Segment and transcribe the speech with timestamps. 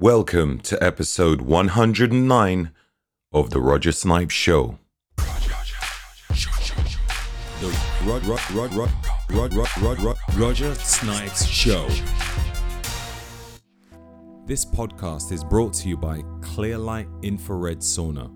[0.00, 2.70] Welcome to episode 109
[3.32, 4.78] of The Roger Snipes Show.
[5.16, 5.26] The
[10.36, 11.88] Roger Snipes Show.
[14.46, 18.32] This podcast is brought to you by Clearlight Infrared Sauna.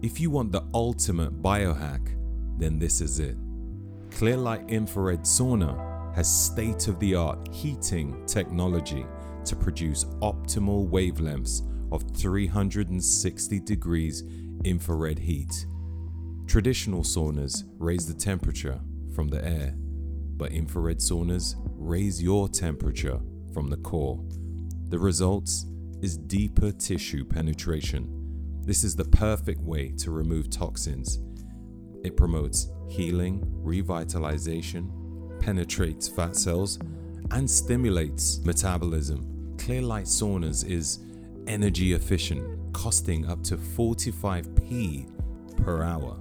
[0.00, 2.16] If you want the ultimate biohack,
[2.58, 3.36] then this is it.
[4.12, 9.04] Clearlight Infrared Sauna has state of the art heating technology
[9.46, 14.22] to produce optimal wavelengths of 360 degrees
[14.64, 15.66] infrared heat.
[16.46, 18.80] Traditional saunas raise the temperature
[19.14, 19.74] from the air,
[20.36, 23.20] but infrared saunas raise your temperature
[23.52, 24.22] from the core.
[24.88, 25.66] The results
[26.02, 28.62] is deeper tissue penetration.
[28.64, 31.20] This is the perfect way to remove toxins.
[32.04, 36.78] It promotes healing, revitalization, penetrates fat cells,
[37.30, 39.35] and stimulates metabolism.
[39.56, 41.00] Clearlight saunas is
[41.46, 45.10] energy efficient, costing up to 45p
[45.56, 46.18] per hour,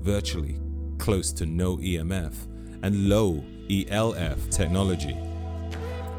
[0.00, 0.58] virtually
[0.98, 2.34] close to no EMF
[2.82, 5.16] and low ELF technology.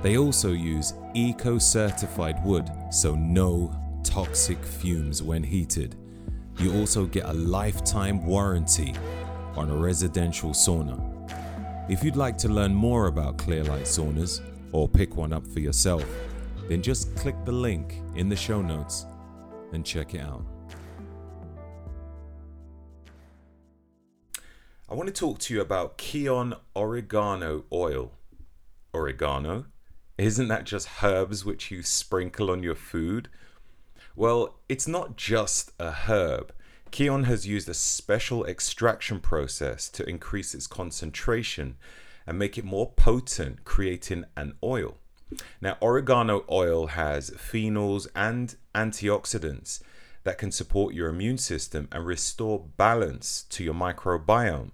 [0.02, 5.96] They also use eco certified wood, so no toxic fumes when heated.
[6.58, 8.94] You also get a lifetime warranty
[9.56, 11.00] on a residential sauna.
[11.90, 16.06] If you'd like to learn more about Clearlight saunas or pick one up for yourself,
[16.74, 19.06] then just click the link in the show notes
[19.74, 20.44] and check it out.
[24.90, 28.14] I want to talk to you about Kion Oregano Oil.
[28.92, 29.66] Oregano?
[30.18, 33.30] Isn't that just herbs which you sprinkle on your food?
[34.16, 36.56] Well, it's not just a herb.
[36.92, 41.76] Kion has used a special extraction process to increase its concentration
[42.26, 44.98] and make it more potent, creating an oil.
[45.62, 49.82] Now, oregano oil has phenols and antioxidants
[50.24, 54.72] that can support your immune system and restore balance to your microbiome.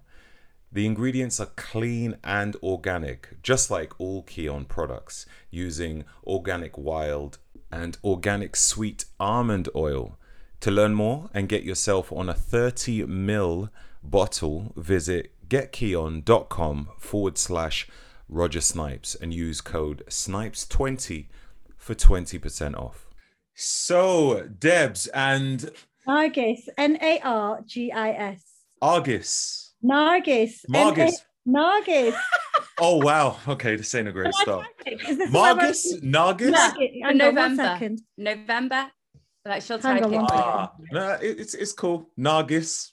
[0.72, 7.40] The ingredients are clean and organic, just like all Kion products, using organic wild
[7.72, 10.18] and organic sweet almond oil.
[10.62, 13.70] To learn more and get yourself on a 30 ml
[14.04, 17.88] bottle, visit getkion.com forward slash
[18.30, 21.28] Roger Snipes and use code SNIPES20
[21.78, 23.08] for 20% off.
[23.56, 25.72] So, Debs and
[26.08, 28.44] Nargis, N A R G I S.
[28.82, 29.74] Argus.
[29.84, 30.62] Nargis.
[30.70, 31.22] Margis.
[31.48, 32.16] Nargis.
[32.82, 33.38] Oh, wow.
[33.46, 34.66] Okay, this ain't a great start.
[34.86, 36.02] Is this Margus?
[36.02, 36.54] Nargis?
[36.54, 37.04] Nargis.
[37.04, 37.96] Hang on one November.
[38.18, 38.92] November.
[39.46, 40.04] Like she'll Hang it.
[40.10, 40.42] one for you.
[40.42, 42.10] Ah, no, it's, it's cool.
[42.18, 42.92] Nargis.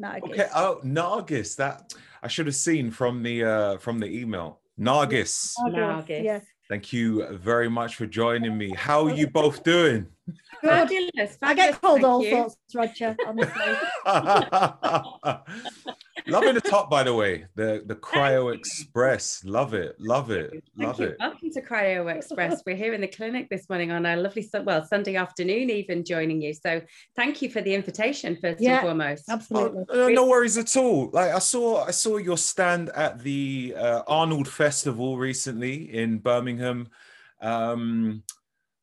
[0.00, 0.30] Nargis.
[0.30, 0.48] Okay.
[0.54, 1.56] Oh, Nargis.
[1.56, 4.60] That I should have seen from the uh from the email.
[4.78, 5.52] Nargis.
[5.68, 6.24] Nargis.
[6.24, 6.40] Yeah.
[6.68, 8.72] Thank you very much for joining me.
[8.74, 10.06] How are you both doing?
[10.62, 10.70] Good.
[10.70, 11.38] Fabulous.
[11.42, 12.30] I get fabulous, called thank all you.
[12.30, 13.76] sorts, Roger, honestly.
[16.28, 17.46] Loving the top, by the way.
[17.54, 19.44] The the Cryo Express.
[19.44, 19.94] Love it.
[20.00, 20.50] Love it.
[20.50, 21.06] Thank Love you.
[21.06, 21.16] it.
[21.20, 22.62] Welcome to Cryo Express.
[22.66, 26.40] We're here in the clinic this morning on a lovely, well, Sunday afternoon, even joining
[26.42, 26.54] you.
[26.54, 26.80] So
[27.14, 29.24] thank you for the invitation, first Yeah, and foremost.
[29.28, 29.84] Absolutely.
[29.88, 31.10] Oh, uh, no worries at all.
[31.12, 36.88] Like I saw, I saw your stand at the uh, Arnold Festival recently in Birmingham.
[37.40, 38.22] Um,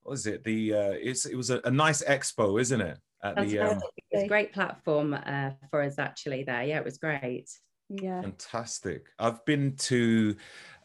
[0.03, 0.43] what was it?
[0.43, 2.97] The uh, it's it was a, a nice expo, isn't it?
[3.23, 4.03] At the um, Fantastic.
[4.11, 6.63] It was a great platform uh, for us actually there.
[6.63, 7.49] Yeah, it was great.
[7.89, 8.21] Yeah.
[8.21, 9.05] Fantastic.
[9.17, 10.35] I've been to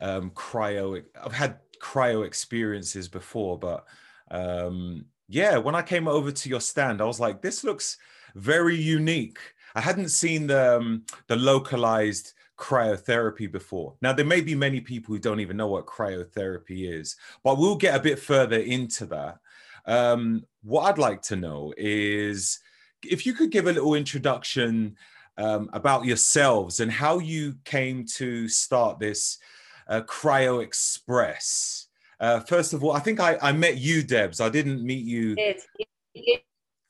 [0.01, 1.03] um, cryo.
[1.21, 3.87] I've had cryo experiences before, but
[4.31, 7.97] um, yeah, when I came over to your stand, I was like, this looks
[8.35, 9.39] very unique.
[9.75, 13.95] I hadn't seen the um, the localized cryotherapy before.
[14.03, 17.77] Now there may be many people who don't even know what cryotherapy is, but we'll
[17.77, 19.39] get a bit further into that.
[19.87, 22.59] Um, what I'd like to know is
[23.03, 24.97] if you could give a little introduction
[25.39, 29.39] um, about yourselves and how you came to start this
[29.87, 31.87] uh, Cryo Express.
[32.21, 34.41] Uh, first of all, I think I, I met you, Debs.
[34.41, 35.37] I didn't meet you.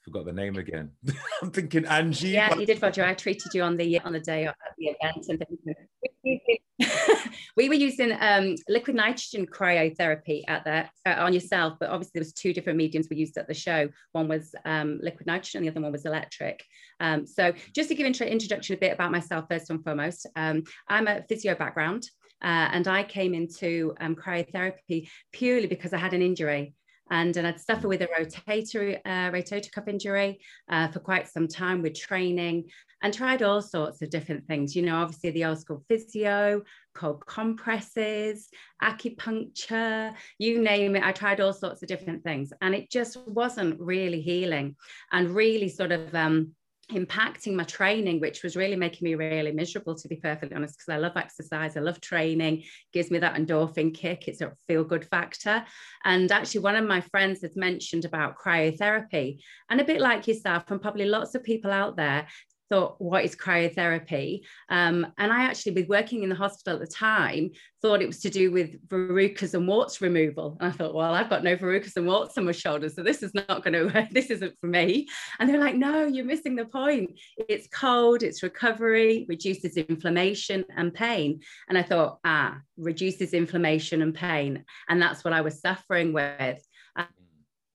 [0.09, 0.93] Forgot the name again.
[1.43, 2.29] I'm thinking Angie.
[2.29, 3.05] yeah, you did, Roger.
[3.05, 6.57] I treated you on the on the day at the event, and
[7.57, 12.23] we were using um, liquid nitrogen cryotherapy at that uh, on yourself, but obviously there
[12.23, 13.91] was two different mediums we used at the show.
[14.13, 16.65] One was um, liquid nitrogen, and the other one was electric.
[17.01, 20.63] Um, so just to give intro- introduction a bit about myself first and foremost, um,
[20.89, 22.09] I'm a physio background,
[22.43, 26.73] uh, and I came into um, cryotherapy purely because I had an injury.
[27.11, 31.49] And, and I'd suffer with a rotator, uh, rotator cuff injury uh, for quite some
[31.49, 32.71] time with training
[33.03, 34.75] and tried all sorts of different things.
[34.75, 36.63] You know, obviously the old school physio,
[36.95, 38.49] cold compresses,
[38.83, 41.05] acupuncture, you name it.
[41.05, 44.77] I tried all sorts of different things and it just wasn't really healing
[45.13, 46.53] and really sort of um,
[46.93, 50.93] impacting my training, which was really making me really miserable, to be perfectly honest, because
[50.93, 55.05] I love exercise, I love training, gives me that endorphin kick, it's a feel good
[55.05, 55.65] factor.
[56.05, 59.39] And actually, one of my friends has mentioned about cryotherapy,
[59.69, 62.27] and a bit like yourself, and probably lots of people out there,
[62.69, 64.43] thought, what is cryotherapy?
[64.69, 67.51] Um, and I actually, with working in the hospital at the time,
[67.81, 70.57] thought it was to do with verrucas and warts removal.
[70.61, 73.23] And I thought, well, I've got no verrucas and warts on my shoulders, so this
[73.23, 74.11] is not going to, work.
[74.11, 75.09] this isn't for me.
[75.39, 77.19] And they're like, no, you're missing the point.
[77.49, 81.41] It's cold, it's recovery, reduces inflammation and pain.
[81.69, 84.65] And I thought, ah, reduces inflammation and pain.
[84.89, 86.63] And that's what I was suffering with.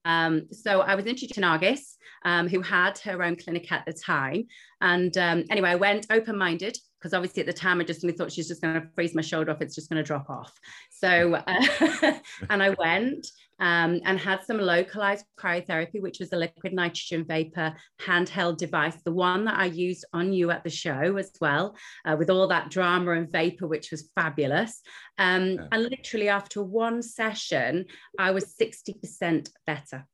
[0.05, 3.93] Um, so I was introduced to Nargis, um, who had her own clinic at the
[3.93, 4.47] time.
[4.83, 8.15] And um, anyway, I went open minded because obviously at the time I just only
[8.15, 9.61] thought she's just going to freeze my shoulder off.
[9.61, 10.51] It's just going to drop off.
[10.91, 12.13] So, uh,
[12.49, 13.25] and I went
[13.61, 19.13] um, and had some localized cryotherapy, which was a liquid nitrogen vapor handheld device, the
[19.13, 22.69] one that I used on you at the show as well, uh, with all that
[22.69, 24.81] drama and vapor, which was fabulous.
[25.17, 25.67] Um, yeah.
[25.71, 27.85] And literally after one session,
[28.19, 30.05] I was 60% better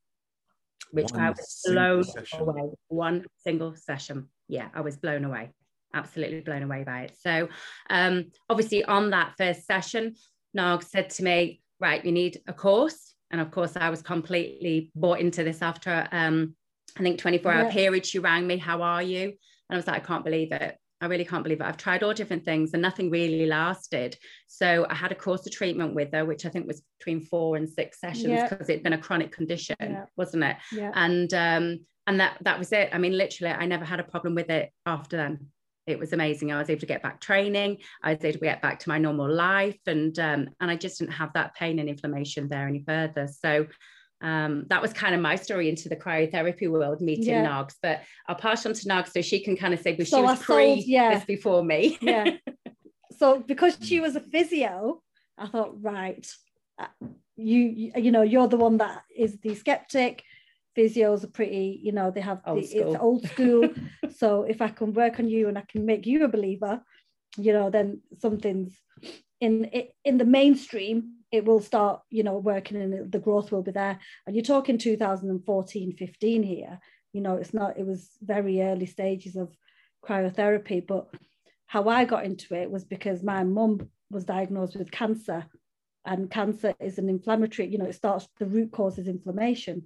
[0.91, 2.69] which one I was blown away.
[2.87, 4.27] One single session.
[4.49, 5.51] Yeah, I was blown away
[5.93, 7.17] absolutely blown away by it.
[7.19, 7.49] So,
[7.89, 10.15] um, obviously, on that first session,
[10.53, 13.15] Nog said to me, Right, you need a course.
[13.31, 16.55] And of course, I was completely bought into this after, um,
[16.97, 17.71] I think, 24 hour yeah.
[17.71, 18.05] period.
[18.05, 19.23] She rang me, How are you?
[19.23, 19.35] And
[19.69, 20.77] I was like, I can't believe it.
[21.01, 21.65] I really can't believe it.
[21.65, 24.17] I've tried all different things and nothing really lasted.
[24.47, 27.55] So I had a course of treatment with her, which I think was between four
[27.55, 28.73] and six sessions because yeah.
[28.73, 30.05] it'd been a chronic condition, yeah.
[30.17, 30.57] wasn't it?
[30.71, 30.91] Yeah.
[30.93, 32.89] And um, and that that was it.
[32.91, 35.47] I mean, literally, I never had a problem with it after then
[35.89, 36.51] it was amazing.
[36.51, 37.77] I was able to get back training.
[38.03, 40.99] I was able to get back to my normal life, and um, and I just
[40.99, 43.27] didn't have that pain and inflammation there any further.
[43.27, 43.65] So
[44.21, 47.45] um, that was kind of my story into the cryotherapy world, meeting yeah.
[47.45, 47.75] Nogs.
[47.81, 50.23] But I'll pass on to Nogs so she can kind of say, but so she
[50.23, 51.15] was I pre sold, yeah.
[51.15, 51.97] this before me.
[52.01, 52.31] yeah.
[53.17, 55.01] So because she was a physio,
[55.37, 56.25] I thought, right,
[56.77, 56.87] uh,
[57.35, 60.23] you you know, you're the one that is the skeptic
[60.77, 63.69] physios are pretty, you know, they have old the, it's old school.
[64.15, 66.81] so if I can work on you and I can make you a believer,
[67.37, 68.77] you know, then something's
[69.39, 69.69] in
[70.03, 71.15] in the mainstream.
[71.31, 73.99] It will start, you know, working and the growth will be there.
[74.25, 76.79] And you're talking 2014, 15 here.
[77.13, 77.77] You know, it's not.
[77.77, 79.55] It was very early stages of
[80.03, 81.07] cryotherapy, but
[81.67, 85.45] how I got into it was because my mum was diagnosed with cancer
[86.05, 89.83] and cancer is an inflammatory you know it starts the root cause is inflammation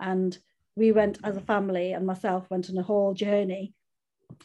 [0.00, 0.38] and
[0.76, 3.74] we went as a family and myself went on a whole journey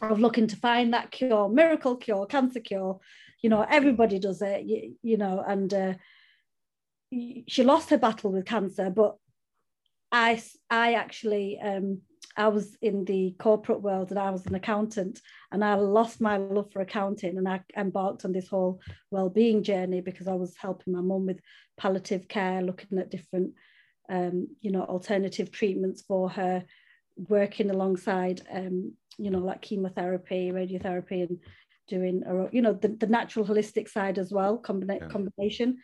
[0.02, 3.00] of looking to find that cure, miracle cure, cancer cure.
[3.42, 5.94] You know, everybody does it, you, you know, and uh,
[7.12, 9.16] she lost her battle with cancer, but
[10.12, 12.02] I, I actually, um,
[12.36, 15.20] I was in the corporate world and I was an accountant
[15.52, 18.80] and I lost my love for accounting and I embarked on this whole
[19.12, 21.40] well-being journey because I was helping my mum with
[21.78, 23.54] palliative care, looking at different
[24.10, 26.64] um, you know, alternative treatments for her,
[27.18, 31.40] working alongside, um, you know, like chemotherapy, radiotherapy, and
[31.88, 35.08] doing, you know, the, the natural holistic side as well, combina- yeah.
[35.08, 35.78] combination.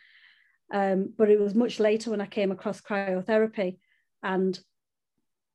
[0.72, 3.78] Um, but it was much later when I came across cryotherapy,
[4.22, 4.58] and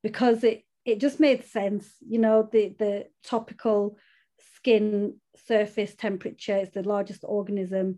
[0.03, 3.97] because it it just made sense, you know, the the topical
[4.56, 5.16] skin
[5.47, 7.97] surface temperature is the largest organism,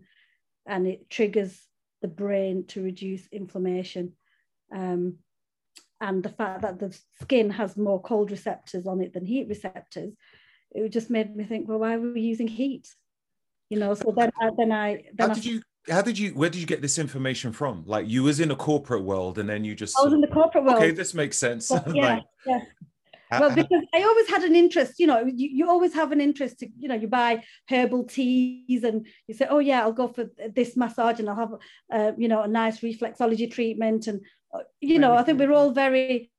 [0.66, 1.60] and it triggers
[2.00, 4.12] the brain to reduce inflammation.
[4.74, 5.18] Um,
[6.00, 10.12] and the fact that the skin has more cold receptors on it than heat receptors,
[10.72, 12.88] it just made me think, well, why are we using heat?
[13.70, 15.04] You know, so then, I, then I.
[15.14, 15.62] Then how did I, you?
[15.88, 16.30] How did you?
[16.30, 17.84] Where did you get this information from?
[17.86, 19.98] Like you was in a corporate world, and then you just.
[19.98, 20.76] I was in the corporate world.
[20.76, 21.70] Okay, this makes sense.
[21.92, 22.60] yeah, like, yeah
[23.40, 26.58] well because i always had an interest you know you, you always have an interest
[26.58, 30.26] to you know you buy herbal teas and you say oh yeah i'll go for
[30.54, 31.54] this massage and i'll have
[31.92, 34.20] uh, you know a nice reflexology treatment and
[34.54, 36.30] uh, you know i think we're all very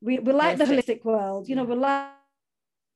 [0.00, 2.10] we, we like the holistic world you know we like,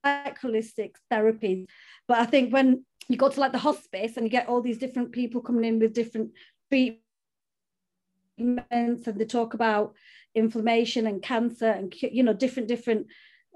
[0.04, 1.66] like holistic therapies
[2.08, 4.78] but i think when you go to like the hospice and you get all these
[4.78, 6.30] different people coming in with different
[6.70, 7.00] treatments
[8.38, 9.94] and they talk about
[10.34, 13.06] inflammation and cancer and you know different different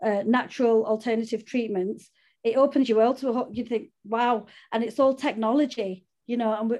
[0.02, 2.10] uh, natural alternative treatments,
[2.44, 6.52] it opens your world to a, you think, wow, and it's all technology, you know,
[6.52, 6.78] and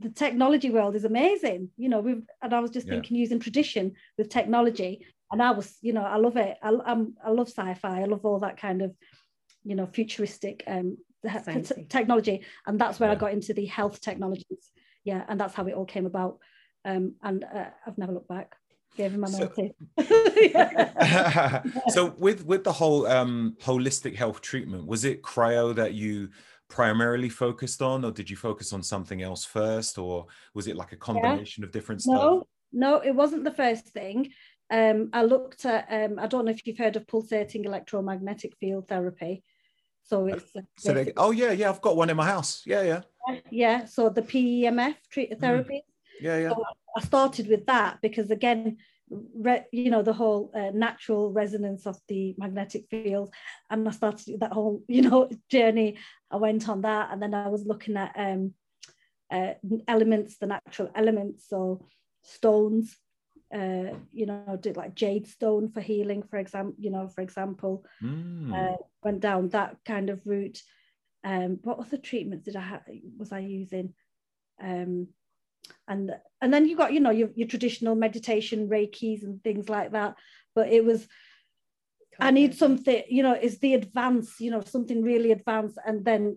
[0.00, 1.70] the technology world is amazing.
[1.76, 2.94] You know, we've and I was just yeah.
[2.94, 6.56] thinking using tradition with technology, and I was, you know, I love it.
[6.62, 8.02] I, I'm, I love sci-fi.
[8.02, 8.94] I love all that kind of,
[9.64, 13.16] you know, futuristic um, t- technology, and that's where yeah.
[13.16, 14.70] I got into the health technologies.
[15.04, 16.38] Yeah, and that's how it all came about.
[16.84, 18.56] Um, and uh, I've never looked back.
[18.96, 19.48] Gave him my so,
[21.88, 26.28] so with with the whole um, holistic health treatment, was it cryo that you
[26.68, 30.92] primarily focused on, or did you focus on something else first, or was it like
[30.92, 31.66] a combination yeah.
[31.66, 32.14] of different stuff?
[32.14, 34.30] No, no, it wasn't the first thing.
[34.70, 35.86] Um, I looked at.
[35.90, 39.42] Um, I don't know if you've heard of pulsating electromagnetic field therapy.
[40.04, 42.62] So uh, it's so they, oh yeah, yeah, I've got one in my house.
[42.66, 43.00] Yeah, yeah.
[43.50, 43.84] Yeah.
[43.84, 45.40] So the PEMF treat mm.
[45.40, 45.82] therapy.
[45.84, 46.24] Mm.
[46.24, 46.48] Yeah, yeah.
[46.50, 46.64] So
[46.96, 48.78] I started with that because again,
[49.10, 53.32] re, you know, the whole uh, natural resonance of the magnetic field,
[53.70, 55.98] and I started that whole you know journey.
[56.30, 58.54] I went on that, and then I was looking at um,
[59.30, 59.54] uh,
[59.88, 61.86] elements, the natural elements, so
[62.22, 62.96] stones.
[63.52, 66.74] Uh, you know, did like jade stone for healing, for example.
[66.78, 68.52] You know, for example, mm.
[68.52, 70.62] uh, went down that kind of route.
[71.24, 72.82] Um, what other treatments did I have?
[73.18, 73.94] Was I using?
[74.62, 75.08] Um,
[75.88, 79.92] and and then you got you know your, your traditional meditation reikis and things like
[79.92, 80.16] that
[80.54, 81.06] but it was
[82.20, 86.36] i need something you know is the advance you know something really advanced and then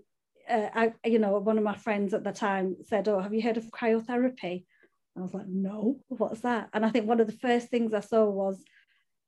[0.49, 3.41] uh, I, you know one of my friends at the time said oh have you
[3.41, 4.65] heard of cryotherapy
[5.17, 7.99] i was like no what's that and i think one of the first things i
[7.99, 8.63] saw was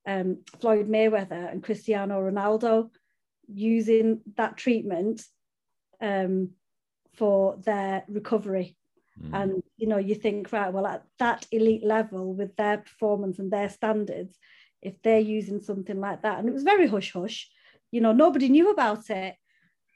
[0.08, 2.90] um, floyd mayweather and cristiano ronaldo
[3.48, 5.22] using that treatment
[6.02, 6.52] um,
[7.14, 8.78] for their recovery
[9.22, 9.34] Mm.
[9.34, 13.52] And you know, you think, right, well, at that elite level with their performance and
[13.52, 14.38] their standards,
[14.82, 17.50] if they're using something like that, and it was very hush hush,
[17.92, 19.36] you know, nobody knew about it.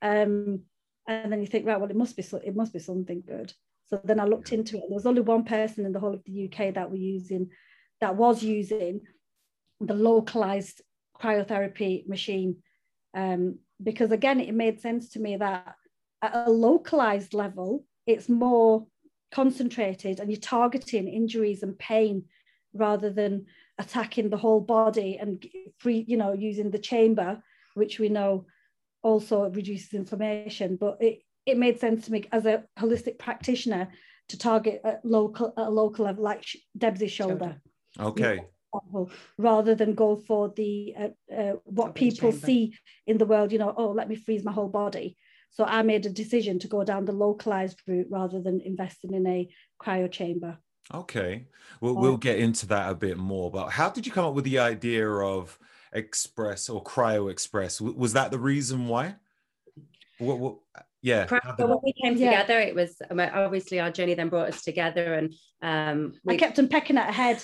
[0.02, 0.62] Um,
[1.08, 3.54] and then you think, right, well, it must be so, it must be something good.
[3.92, 4.84] So then I looked into it.
[4.88, 7.50] There was only one person in the whole of the UK that were using,
[8.00, 9.02] that was using
[9.82, 10.82] the localized
[11.22, 12.58] cryotherapy machine.
[13.14, 15.76] Um, because again, it made sense to me that
[16.22, 18.88] at a localized level, it's more
[19.34, 22.24] concentrated and you're targeting injuries and pain
[22.74, 23.46] rather than
[23.78, 25.46] attacking the whole body and
[25.80, 27.44] free, you know, using the chamber,
[27.74, 28.46] which we know
[29.04, 30.78] also reduces inflammation.
[30.80, 33.90] But it, it made sense to me as a holistic practitioner
[34.30, 36.46] to target a local a local level like
[36.78, 37.62] Deb's shoulder.
[38.00, 38.46] Okay.
[39.38, 42.74] rather than go for the uh, uh, what people see
[43.06, 45.18] in the world, you know, oh, let me freeze my whole body.
[45.50, 49.28] So I made a decision to go down the localized route rather than investing in
[49.28, 49.50] a
[49.82, 50.58] cryo chamber.
[50.94, 51.48] Okay.
[51.82, 53.52] Well, we'll get into that a bit more.
[53.52, 55.58] But how did you come up with the idea of
[55.94, 57.82] Express or Cryo Express?
[57.82, 59.16] Was that the reason why?
[60.20, 60.56] What, what,
[61.02, 61.28] yeah.
[61.58, 62.68] So when we came together, yeah.
[62.68, 66.36] it was obviously our journey then brought us together, and um, we...
[66.36, 67.44] I kept on pecking at her head.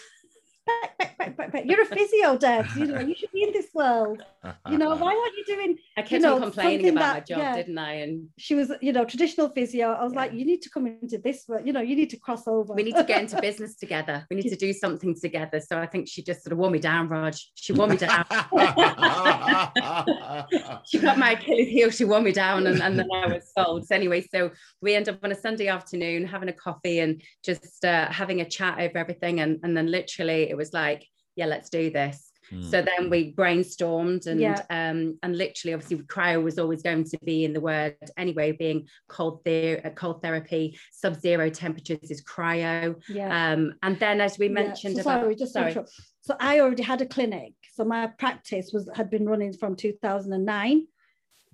[0.65, 2.67] Back, back, back, back, You're a physio, dad.
[2.75, 4.21] You know, you should be in this world.
[4.69, 5.77] You know, why aren't you doing?
[5.97, 7.93] I kept you know, on complaining about that, my job, yeah, didn't I?
[7.93, 9.91] And she was, you know, traditional physio.
[9.91, 10.19] I was yeah.
[10.19, 11.45] like, you need to come into this.
[11.63, 12.73] You know, you need to cross over.
[12.73, 14.25] We need to get into business together.
[14.29, 15.59] We need to do something together.
[15.59, 17.51] So I think she just sort of wore me down, Raj.
[17.55, 18.25] She wore me down.
[20.85, 21.89] she got my Achilles heel.
[21.89, 23.87] She wore me down, and, and then I was sold.
[23.87, 24.51] So anyway, so
[24.81, 28.45] we end up on a Sunday afternoon having a coffee and just uh, having a
[28.45, 31.05] chat over everything, and and then literally it was like
[31.37, 32.31] yeah, let's do this.
[32.51, 32.63] Mm.
[32.69, 34.61] So then we brainstormed and yeah.
[34.69, 38.87] um, and literally obviously cryo was always going to be in the word anyway, being
[39.07, 42.95] cold ther- uh, cold therapy, sub-zero temperatures is cryo.
[43.09, 43.51] Yeah.
[43.51, 45.03] Um, and then as we mentioned yeah.
[45.03, 45.75] so about sorry, just sorry.
[46.21, 47.53] so I already had a clinic.
[47.73, 50.87] So my practice was had been running from 2009.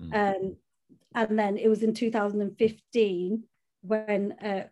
[0.01, 0.13] Mm.
[0.13, 0.55] Um,
[1.15, 3.43] and then it was in 2015
[3.81, 4.63] when uh,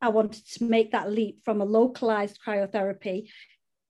[0.00, 3.28] I wanted to make that leap from a localized cryotherapy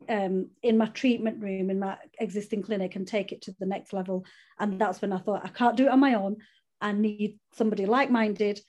[0.09, 3.93] um, in my treatment room in my existing clinic and take it to the next
[3.93, 4.25] level.
[4.59, 6.37] And that's when I thought I can't do it on my own.
[6.81, 8.61] I need somebody like-minded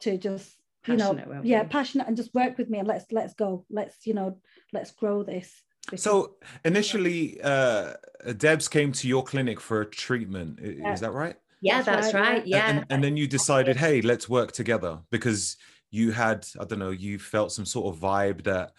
[0.00, 3.34] to just you passionate, know yeah passionate and just work with me and let's let's
[3.34, 3.64] go.
[3.70, 4.38] Let's you know
[4.72, 5.52] let's grow this.
[5.94, 7.94] So initially uh
[8.36, 10.58] debs came to your clinic for a treatment.
[10.60, 10.92] Yeah.
[10.92, 11.36] is that right?
[11.60, 12.68] Yeah that's, that's right, right, yeah.
[12.68, 15.56] And, and, then you decided hey let's work together because
[15.92, 18.72] you had i don't know you felt some sort of vibe that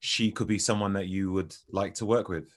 [0.00, 2.48] she could be someone that you would like to work with.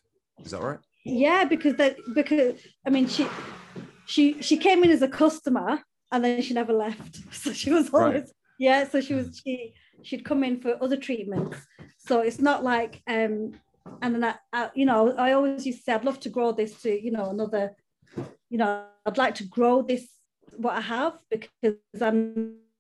[0.44, 0.80] Is that right?
[1.06, 3.28] Yeah, because that because I mean she
[4.06, 5.82] she she came in as a customer
[6.12, 7.20] and then she never left.
[7.34, 8.30] So she was always right.
[8.58, 8.88] yeah.
[8.88, 11.58] So she was she she'd come in for other treatments.
[11.98, 13.52] So it's not like um
[14.02, 16.54] and then I, I you know I always used to say I'd love to grow
[16.54, 17.76] this to you know another
[18.50, 20.08] you know I'd like to grow this
[20.56, 22.12] what I have because I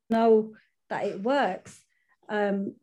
[0.09, 0.53] know
[0.89, 1.81] that it works.
[2.29, 2.75] Um,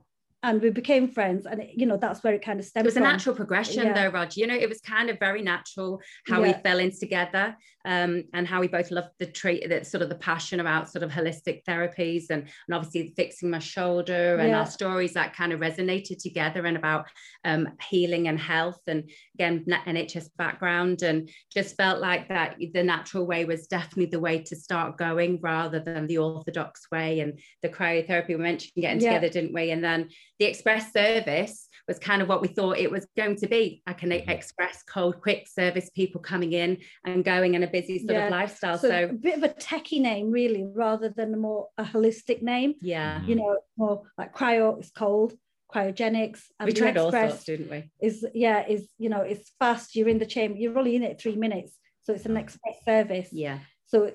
[0.42, 2.88] and we became friends and it, you know that's where it kind of stemmed it
[2.88, 3.02] was from.
[3.02, 3.92] a natural progression yeah.
[3.92, 6.48] though roger you know it was kind of very natural how yeah.
[6.48, 7.56] we fell in together
[7.86, 11.02] um, and how we both loved the trait that sort of the passion about sort
[11.02, 14.60] of holistic therapies and, and obviously fixing my shoulder and yeah.
[14.60, 17.06] our stories that kind of resonated together and about
[17.44, 23.26] um, healing and health and again nhs background and just felt like that the natural
[23.26, 27.68] way was definitely the way to start going rather than the orthodox way and the
[27.68, 30.08] cryotherapy we mentioned getting together didn't we and then
[30.40, 34.02] the express service was kind of what we thought it was going to be like
[34.02, 34.30] an mm-hmm.
[34.30, 38.24] express cold quick service people coming in and going in a busy sort yeah.
[38.24, 38.78] of lifestyle.
[38.78, 42.42] So, so, a bit of a techie name really rather than a more a holistic
[42.42, 42.74] name.
[42.80, 43.22] Yeah.
[43.22, 45.34] You know more like cryo is cold
[45.72, 47.88] cryogenics and we tried all sorts didn't we?
[48.02, 51.20] is yeah is you know it's fast you're in the chamber you're only in it
[51.20, 51.76] three minutes.
[52.02, 52.40] So it's an mm.
[52.40, 53.28] express service.
[53.30, 53.58] Yeah.
[53.86, 54.12] So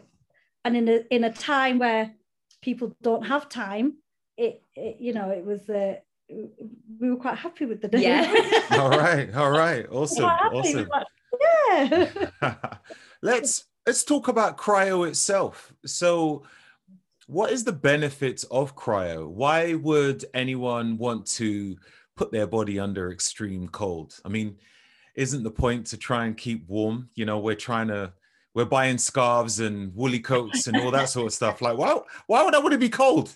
[0.64, 2.14] and in a in a time where
[2.64, 3.98] people don't have time
[4.38, 5.96] it, it you know it was uh,
[6.30, 8.04] we were quite happy with the day.
[8.04, 8.62] Yeah.
[8.80, 9.34] all right.
[9.36, 9.86] All right.
[9.92, 10.26] Awesome.
[10.26, 10.88] Awesome.
[10.88, 11.08] Like,
[11.70, 12.16] yeah.
[13.22, 15.74] let's let's talk about cryo itself.
[15.86, 16.44] So
[17.28, 19.28] what is the benefits of cryo?
[19.28, 21.76] Why would anyone want to
[22.16, 24.20] put their body under extreme cold?
[24.24, 24.58] I mean,
[25.16, 27.10] isn't the point to try and keep warm?
[27.16, 28.14] You know, we're trying to
[28.56, 31.62] we're buying scarves and woolly coats and all that sort of stuff.
[31.62, 33.36] Like, why, why would I want to be cold?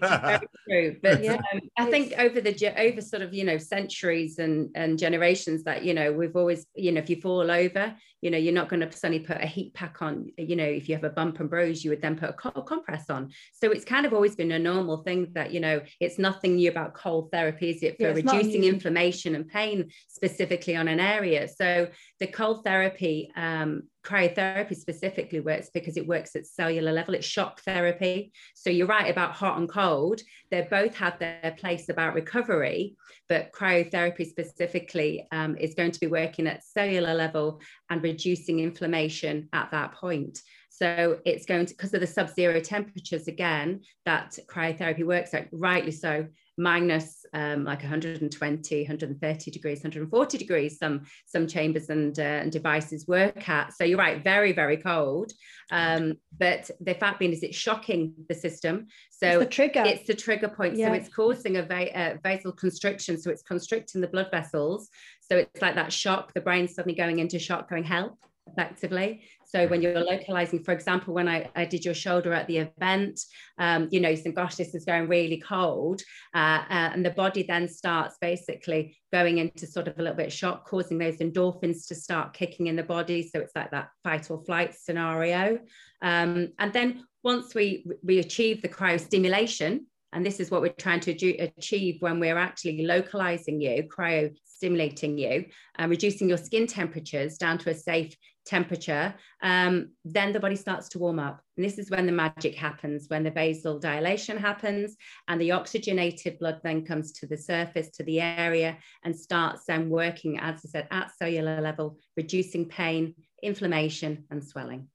[0.00, 0.96] very true.
[1.02, 1.40] But yeah.
[1.52, 5.84] um, I think over the over sort of you know centuries and and generations that
[5.84, 8.80] you know we've always you know if you fall over you know you're not going
[8.80, 11.48] to suddenly put a heat pack on you know if you have a bump and
[11.48, 14.52] bruise you would then put a cold compress on so it's kind of always been
[14.52, 18.08] a normal thing that you know it's nothing new about cold therapy is it for
[18.08, 21.88] yeah, reducing inflammation and pain specifically on an area so
[22.18, 27.14] the cold therapy um, cryotherapy specifically works because it works at cellular level.
[27.14, 28.32] It's shock therapy.
[28.54, 30.20] So you're right about hot and cold.
[30.50, 32.96] They both have their place about recovery
[33.30, 39.48] but cryotherapy specifically um, is going to be working at cellular level and reducing inflammation
[39.52, 40.42] at that point.
[40.68, 45.92] So it's going to because of the sub-zero temperatures again that cryotherapy works at rightly
[45.92, 46.26] so
[46.58, 53.06] minus um, like 120, 130 degrees, 140 degrees, some, some chambers and, uh, and devices
[53.06, 53.72] work at.
[53.72, 55.32] So you're right, very, very cold.
[55.70, 58.88] Um, but the fact being is it's shocking the system.
[59.10, 59.82] So it's the trigger.
[59.86, 60.76] It's the trigger point.
[60.76, 60.88] Yeah.
[60.88, 63.20] So it's causing a va- uh, vasoconstriction.
[63.20, 64.88] So it's constricting the blood vessels.
[65.20, 69.22] So it's like that shock, the brain suddenly going into shock, going help effectively.
[69.50, 73.20] So when you're localizing, for example, when I, I did your shoulder at the event,
[73.58, 76.02] um, you know, you think, gosh, this is going really cold.
[76.32, 80.28] Uh, uh, and the body then starts basically going into sort of a little bit
[80.28, 83.28] of shock, causing those endorphins to start kicking in the body.
[83.28, 85.58] So it's like that fight or flight scenario.
[86.00, 89.80] Um, and then once we, we achieve the cryostimulation,
[90.12, 94.32] and this is what we're trying to do, achieve when we're actually localizing you, cryo
[94.44, 98.14] stimulating you, and reducing your skin temperatures down to a safe
[98.46, 101.40] temperature, um, then the body starts to warm up.
[101.56, 104.96] And this is when the magic happens, when the vasodilation happens
[105.28, 109.90] and the oxygenated blood then comes to the surface, to the area, and starts then
[109.90, 114.88] working, as I said, at cellular level, reducing pain, inflammation, and swelling.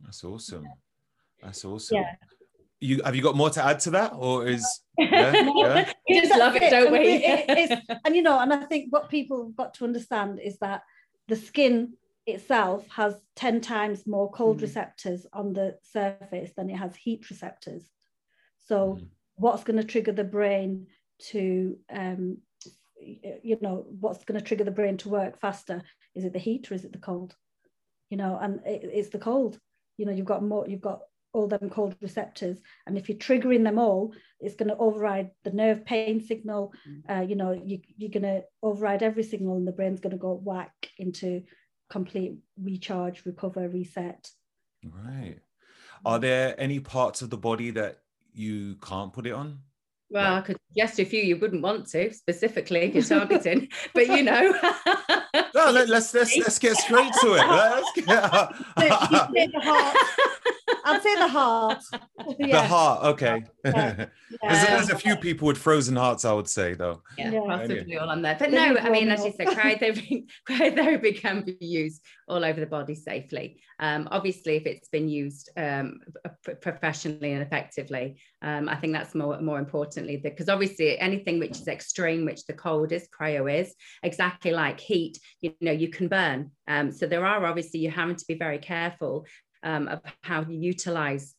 [0.00, 0.64] That's awesome.
[1.42, 1.98] That's awesome.
[1.98, 2.14] Yeah.
[2.80, 4.66] You have you got more to add to that, or is
[4.98, 5.92] yeah, yeah?
[6.08, 6.98] we just love it, don't we?
[6.98, 10.82] it, and you know, and I think what people have got to understand is that
[11.28, 11.94] the skin
[12.26, 14.62] itself has 10 times more cold mm.
[14.62, 17.90] receptors on the surface than it has heat receptors.
[18.60, 19.06] So, mm.
[19.36, 20.86] what's going to trigger the brain
[21.30, 22.38] to, um,
[23.00, 25.82] you know, what's going to trigger the brain to work faster?
[26.14, 27.34] Is it the heat or is it the cold?
[28.10, 29.58] You know, and it, it's the cold.
[29.98, 31.00] You know, you've got more, you've got
[31.34, 35.50] all them cold receptors and if you're triggering them all it's going to override the
[35.50, 37.02] nerve pain signal mm.
[37.10, 40.16] uh, you know you, you're going to override every signal and the brain's going to
[40.16, 41.42] go whack into
[41.90, 44.30] complete recharge, recover, reset.
[44.84, 45.38] Right.
[46.04, 48.00] Are there any parts of the body that
[48.32, 49.60] you can't put it on?
[50.10, 53.68] Well, like, I could suggest a few you wouldn't want to specifically if you're targeting,
[53.94, 54.52] but you know.
[55.54, 57.46] no, let, us let's, let's let's get straight to it.
[58.76, 59.50] Let's get...
[60.84, 61.82] I'll say the heart.
[62.38, 62.46] Yeah.
[62.54, 63.44] The heart, okay.
[63.64, 64.06] Yeah.
[64.42, 67.02] there's, there's, a few people with frozen hearts, I would say, though.
[67.18, 67.40] Yeah, yeah.
[67.46, 68.36] possibly all on there.
[68.38, 72.66] But no, I mean, as you said, cryotherapy, cryotherapy can be used all over the
[72.66, 73.60] body safely.
[73.80, 76.00] Um, obviously, if it's been used um,
[76.60, 81.66] professionally and effectively, um, I think that's more more importantly because obviously anything which is
[81.66, 86.52] extreme, which the cold is, cryo is, exactly like heat, you know, you can burn.
[86.68, 89.26] Um, so there are obviously you having to be very careful
[89.64, 91.34] um, of how you utilize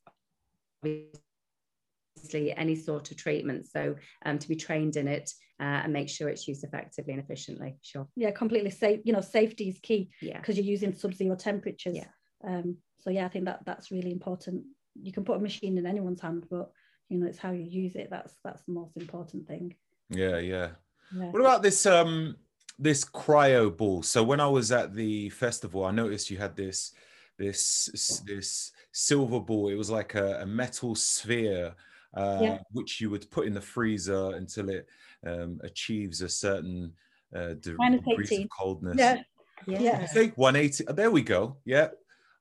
[0.83, 3.67] obviously any sort of treatment.
[3.67, 7.23] So um, to be trained in it uh, and make sure it's used effectively and
[7.23, 7.77] efficiently.
[7.81, 8.07] Sure.
[8.15, 8.99] Yeah, completely safe.
[9.03, 10.09] You know, safety is key.
[10.21, 10.37] Yeah.
[10.39, 11.95] Because you're using sub-zero temperatures.
[11.95, 12.07] Yeah.
[12.45, 14.63] Um, so yeah, I think that that's really important.
[15.01, 16.71] You can put a machine in anyone's hand, but
[17.09, 18.09] you know, it's how you use it.
[18.09, 19.75] That's that's the most important thing.
[20.09, 20.69] Yeah, yeah.
[21.15, 21.29] Yeah.
[21.31, 22.35] What about this um
[22.79, 24.03] this cryo ball?
[24.03, 26.93] So when I was at the festival, I noticed you had this
[27.37, 29.69] this this silver ball.
[29.69, 31.73] It was like a, a metal sphere,
[32.15, 32.57] uh, Yeah.
[32.71, 34.87] which you would put in the freezer until it
[35.25, 36.93] um, achieves a certain
[37.35, 38.43] uh, de- Minus degrees 18.
[38.45, 38.95] of coldness.
[38.97, 39.21] Yeah.
[39.67, 39.79] Yeah.
[39.79, 40.07] Yeah.
[40.11, 40.85] Okay, 180.
[40.87, 41.57] oh, There we go.
[41.65, 41.89] Yeah.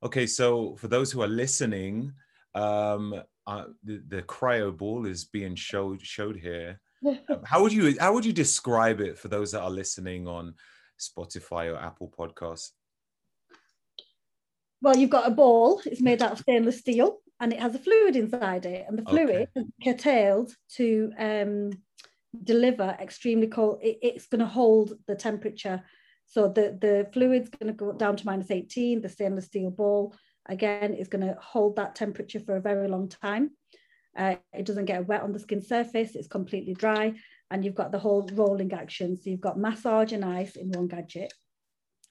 [0.02, 2.12] Okay, so for those who are listening,
[2.54, 3.14] um,
[3.46, 6.80] uh, the, the cryo ball is being showed showed here.
[7.28, 10.54] Um, how would you how would you describe it for those that are listening on
[10.98, 12.70] Spotify or Apple Podcasts?
[14.84, 15.80] Well, you've got a ball.
[15.86, 19.02] It's made out of stainless steel, and it has a fluid inside it, and the
[19.04, 21.70] fluid is curtailed to um,
[22.42, 23.78] deliver extremely cold.
[23.82, 25.82] It, it's going to hold the temperature.
[26.26, 29.00] So the the fluid's going to go down to minus 18.
[29.00, 30.14] The stainless steel ball
[30.50, 33.52] again is going to hold that temperature for a very long time.
[34.14, 36.14] Uh, it doesn't get wet on the skin surface.
[36.14, 37.14] It's completely dry,
[37.50, 39.16] and you've got the whole rolling action.
[39.16, 41.32] So you've got massage and ice in one gadget.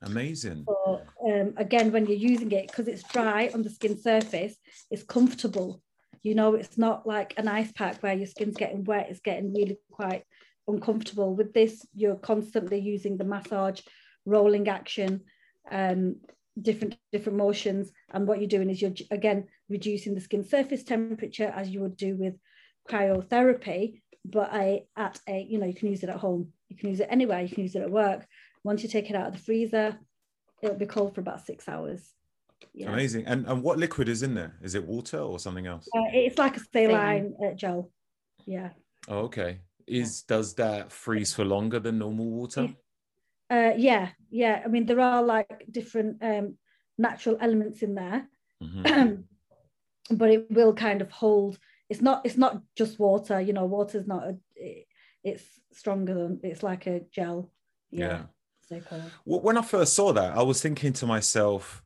[0.03, 0.65] Amazing.
[0.67, 4.55] So um, again, when you're using it, because it's dry on the skin surface,
[4.91, 5.81] it's comfortable.
[6.21, 9.53] You know, it's not like an ice pack where your skin's getting wet, it's getting
[9.53, 10.23] really quite
[10.67, 11.35] uncomfortable.
[11.35, 13.81] With this, you're constantly using the massage,
[14.25, 15.21] rolling action,
[15.71, 16.17] um,
[16.61, 17.91] different different motions.
[18.11, 21.97] And what you're doing is you're again reducing the skin surface temperature as you would
[21.97, 22.35] do with
[22.89, 26.89] cryotherapy, but I, at a, you know, you can use it at home, you can
[26.89, 28.25] use it anywhere, you can use it at work.
[28.63, 29.97] Once you take it out of the freezer,
[30.62, 32.13] it'll be cold for about six hours.
[32.73, 32.91] Yeah.
[32.91, 33.26] Amazing.
[33.28, 34.56] And and what liquid is in there?
[34.62, 35.88] Is it water or something else?
[35.95, 37.91] Uh, it's like a saline uh, gel.
[38.45, 38.69] Yeah.
[39.08, 39.60] Oh, okay.
[39.86, 42.69] Is does that freeze for longer than normal water?
[43.49, 44.10] Uh, yeah.
[44.32, 44.62] Yeah.
[44.63, 46.58] I mean, there are like different um,
[46.97, 48.30] natural elements in there,
[48.63, 49.23] Mhm.
[50.12, 51.60] but it will kind of hold.
[51.89, 52.26] It's not.
[52.26, 53.41] It's not just water.
[53.41, 54.23] You know, water's not.
[54.23, 54.88] A, it,
[55.23, 56.39] it's stronger than.
[56.43, 57.52] It's like a gel.
[57.91, 58.08] Yeah.
[58.08, 58.21] Yeah.
[58.63, 59.19] So cold.
[59.26, 61.84] When I first saw that, I was thinking to myself,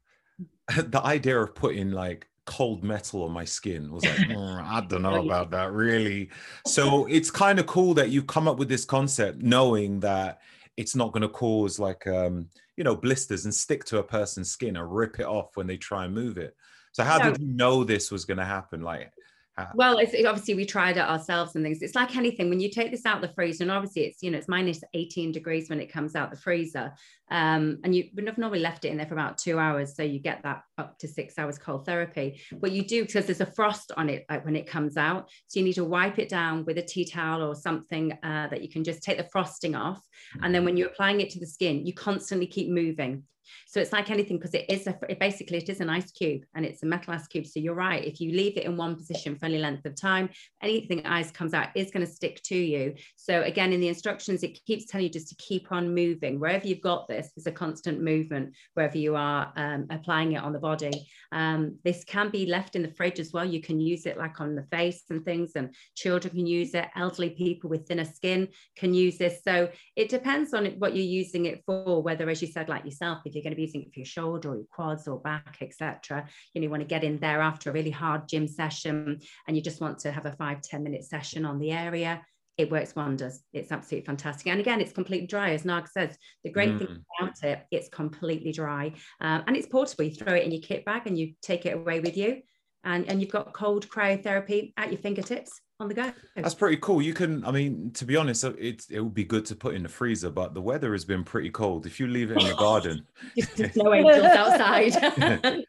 [0.78, 5.04] the idea of putting like cold metal on my skin was like, "Mm, I don't
[5.04, 6.32] know about that really.
[6.66, 10.42] So it's kind of cool that you come up with this concept knowing that
[10.78, 14.52] it's not going to cause like, um, you know, blisters and stick to a person's
[14.52, 16.56] skin or rip it off when they try and move it.
[16.94, 17.20] So how No.
[17.20, 18.82] did you know this was going to happen?
[18.82, 19.14] Like,
[19.58, 21.82] how- Well, obviously we tried it ourselves and things.
[21.82, 24.38] It's like anything when you take this out the freezer, and obviously it's you know
[24.38, 26.94] it's minus 18 degrees when it comes out the freezer,
[27.32, 30.04] um, and you would have normally left it in there for about two hours, so
[30.04, 32.40] you get that up to six hours cold therapy.
[32.60, 35.60] But you do because there's a frost on it like when it comes out, so
[35.60, 38.70] you need to wipe it down with a tea towel or something uh, that you
[38.70, 40.02] can just take the frosting off,
[40.44, 43.24] and then when you're applying it to the skin, you constantly keep moving.
[43.68, 46.44] So it's like anything because it is a it basically it is an ice cube
[46.56, 47.46] and it's a metal ice cube.
[47.46, 48.04] So you're right.
[48.04, 50.30] If you leave it in one position for any length of time,
[50.62, 52.96] anything ice comes out is going to stick to you.
[53.16, 56.40] So again, in the instructions, it keeps telling you just to keep on moving.
[56.40, 60.54] Wherever you've got this, there's a constant movement wherever you are um, applying it on
[60.54, 61.08] the body.
[61.32, 63.46] Um, this can be left in the fridge as well.
[63.46, 66.88] You can use it like on the face and things, and children can use it.
[66.96, 69.42] Elderly people with thinner skin can use this.
[69.44, 72.02] So it depends on what you're using it for.
[72.02, 74.06] Whether, as you said, like yourself, if you're going to be using it for your
[74.06, 76.28] shoulder or your quads or back, etc.
[76.54, 79.56] You know, you want to get in there after a really hard gym session, and
[79.56, 82.22] you just want to have a five ten minute session on the area.
[82.58, 83.44] It works wonders.
[83.54, 84.48] It's absolutely fantastic.
[84.48, 85.52] And again, it's completely dry.
[85.52, 87.04] As Nag says, the great thing Mm.
[87.20, 88.94] about it, it's completely dry.
[89.22, 90.06] Um, and it's portable.
[90.06, 92.42] You throw it in your kit bag and you take it away with you.
[92.84, 96.12] And, and you've got cold cryotherapy at your fingertips on the go.
[96.36, 97.02] That's pretty cool.
[97.04, 99.76] You can, I mean, to be honest, uh, it's it would be good to put
[99.76, 101.86] in the freezer, but the weather has been pretty cold.
[101.86, 103.06] If you leave it in the garden,
[103.38, 104.94] Just, just no angels outside.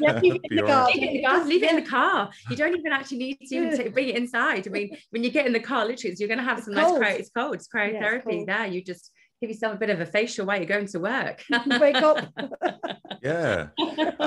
[0.00, 0.94] Yeah, leave it in the all right.
[0.94, 1.44] Leave it in the car.
[1.44, 2.30] Leave it in the car.
[2.50, 4.66] You don't even actually need to even take, bring it inside.
[4.66, 6.74] I mean, when you get in the car, literally, you're going to have It's some
[6.74, 7.00] nice cold.
[7.02, 7.18] cryo.
[7.18, 7.54] It's cold.
[7.54, 8.48] It's Yeah, it's cryotherapy cold.
[8.48, 8.66] there.
[8.66, 9.10] You just
[9.42, 11.44] give yourself a bit of a facial while you're going to work.
[11.80, 12.26] Wake up.
[13.24, 13.68] Yeah,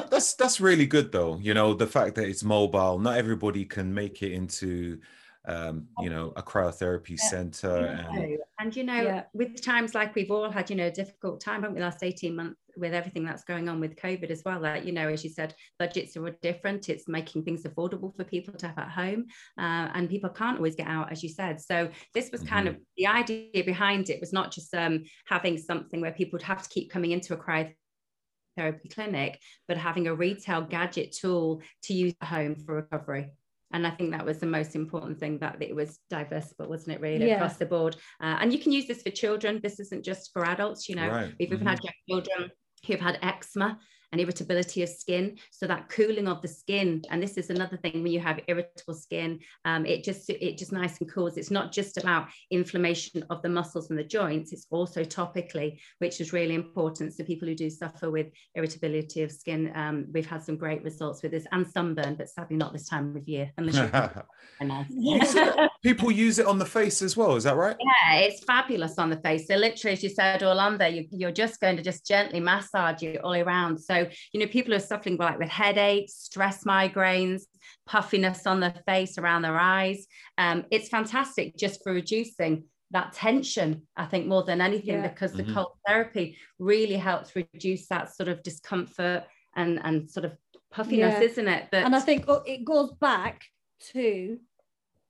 [0.10, 1.38] that's that's really good though.
[1.41, 2.97] You know, the fact that it's mobile.
[2.97, 5.01] Not everybody can make it into,
[5.47, 7.86] um, you know, a cryotherapy center.
[7.88, 9.23] And And you know, Yeah.
[9.34, 12.36] with times like we've all had, you know, a difficult time, haven't we, last 18
[12.36, 14.62] months with everything that's going on with COVID as well.
[14.62, 16.89] That, you know, as you said, budgets are different.
[16.89, 19.25] It's making things affordable for people to have at home.
[19.58, 21.60] Uh, and people can't always get out, as you said.
[21.60, 26.01] So this was kind of the idea behind it was not just um, having something
[26.01, 30.62] where people would have to keep coming into a cryotherapy clinic, but having a retail
[30.62, 33.31] gadget tool to use at home for recovery.
[33.73, 37.01] And I think that was the most important thing that it was diversible, wasn't it?
[37.01, 37.36] Really yeah.
[37.36, 37.95] across the board.
[38.21, 39.60] Uh, and you can use this for children.
[39.62, 40.88] This isn't just for adults.
[40.88, 41.34] You know, right.
[41.39, 41.56] we've mm-hmm.
[41.56, 42.51] even had children
[42.86, 43.80] who've had eczema
[44.12, 45.38] and irritability of skin.
[45.52, 48.94] So that cooling of the skin, and this is another thing when you have irritable
[48.94, 51.38] skin, um, it just it just nice and cools.
[51.38, 56.22] It's not just about inflammation of the muscles and the joints; it's also topically, which
[56.22, 57.13] is really important.
[57.13, 61.24] So people who do suffer with irritability of skin, um, we've had some great results
[61.24, 63.52] with this, and sunburn, but sadly not this time of year.
[63.58, 63.76] Unless
[65.86, 67.36] people use it on the face as well.
[67.36, 67.76] Is that right?
[67.80, 69.45] Yeah, it's fabulous on the face.
[69.45, 73.21] So literally, as you said, Orlando, you, you're just going to just gently massage it
[73.24, 73.78] all around.
[73.78, 77.43] So you know, people are suffering like with headaches, stress migraines,
[77.86, 80.08] puffiness on their face, around their eyes.
[80.39, 85.08] Um, it's fantastic just for reducing that tension, I think, more than anything, yeah.
[85.08, 85.48] because mm-hmm.
[85.48, 90.34] the cold therapy really helps reduce that sort of discomfort and, and sort of
[90.71, 91.21] puffiness, yeah.
[91.21, 91.67] isn't it?
[91.71, 93.43] But and I think oh, it goes back
[93.91, 94.39] to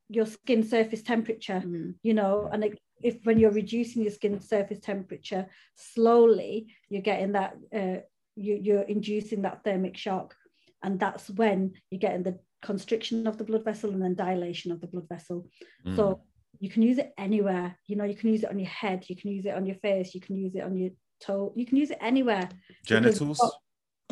[0.09, 1.91] your skin surface temperature, mm-hmm.
[2.03, 7.33] you know, and it, if when you're reducing your skin surface temperature slowly, you're getting
[7.33, 8.01] that uh,
[8.35, 10.35] you, you're inducing that thermic shock.
[10.83, 14.81] And that's when you're getting the constriction of the blood vessel and then dilation of
[14.81, 15.47] the blood vessel.
[15.85, 15.95] Mm.
[15.95, 16.21] So
[16.59, 17.77] you can use it anywhere.
[17.87, 19.75] You know, you can use it on your head, you can use it on your
[19.77, 20.91] face, you can use it on your
[21.21, 22.49] toe, you can use it anywhere.
[22.85, 23.39] Genitals?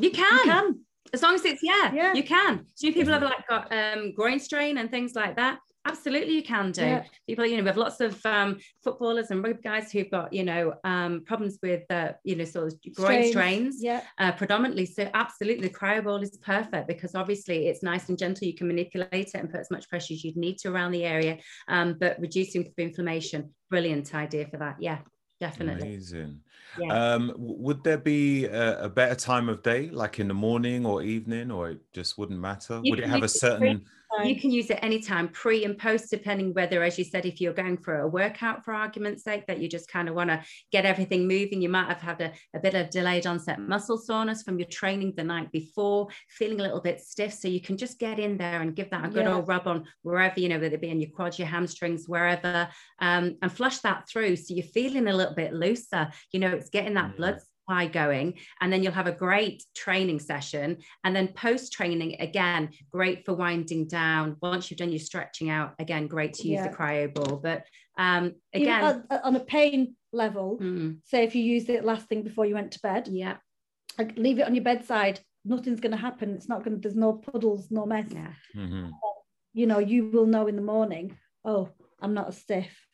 [0.01, 0.37] You can.
[0.37, 0.79] You can.
[1.13, 2.13] As long as it's yeah, yeah.
[2.13, 2.65] you can.
[2.75, 5.59] So people have like got um, groin strain and things like that.
[5.85, 6.81] Absolutely, you can do.
[6.81, 7.03] Yeah.
[7.27, 10.45] People, you know, we have lots of um, footballers and rugby guys who've got, you
[10.45, 14.01] know, um, problems with, uh, you know, sort of groin strains, strains yeah.
[14.17, 14.85] uh, predominantly.
[14.85, 18.47] So, absolutely, the cryo ball is perfect because obviously it's nice and gentle.
[18.47, 21.03] You can manipulate it and put as much pressure as you'd need to around the
[21.03, 23.53] area, um, but reducing inflammation.
[23.69, 24.77] Brilliant idea for that.
[24.79, 24.99] Yeah,
[25.41, 25.81] definitely.
[25.81, 26.39] Amazing.
[26.79, 27.13] Yeah.
[27.13, 31.03] Um, would there be a, a, better time of day, like in the morning or
[31.03, 32.79] evening, or it just wouldn't matter?
[32.83, 33.85] You would it have a certain?
[34.23, 37.53] You can use it anytime, pre and post, depending whether, as you said, if you're
[37.53, 40.85] going for a workout for argument's sake, that you just kind of want to get
[40.85, 41.61] everything moving.
[41.61, 45.13] You might have had a, a bit of delayed onset muscle soreness from your training
[45.15, 47.33] the night before, feeling a little bit stiff.
[47.33, 49.35] So you can just get in there and give that a good yeah.
[49.35, 52.67] old rub on wherever, you know, whether it be in your quads, your hamstrings, wherever,
[52.99, 54.35] um, and flush that through.
[54.35, 56.11] So you're feeling a little bit looser.
[56.31, 60.19] You know, it's getting that blood supply going and then you'll have a great training
[60.19, 65.49] session and then post training again great for winding down once you've done your stretching
[65.49, 66.67] out again great to use yeah.
[66.67, 67.63] the cryo ball but
[67.97, 70.97] um again on a pain level mm.
[71.05, 73.37] say if you used it last thing before you went to bed yeah
[74.15, 77.13] leave it on your bedside nothing's going to happen it's not going to there's no
[77.13, 78.33] puddles no mess yeah.
[78.55, 78.89] Mm-hmm.
[79.53, 81.69] you know you will know in the morning oh
[82.01, 82.87] i'm not as stiff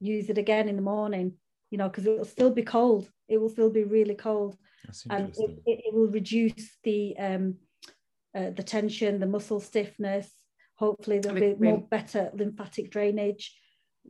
[0.00, 1.34] use it again in the morning
[1.70, 3.08] you know, because it will still be cold.
[3.28, 4.56] It will still be really cold,
[5.10, 7.56] and it, it, it, will reduce the um,
[8.34, 10.30] uh, the tension, the muscle stiffness.
[10.76, 13.56] Hopefully, there'll be more better lymphatic drainage.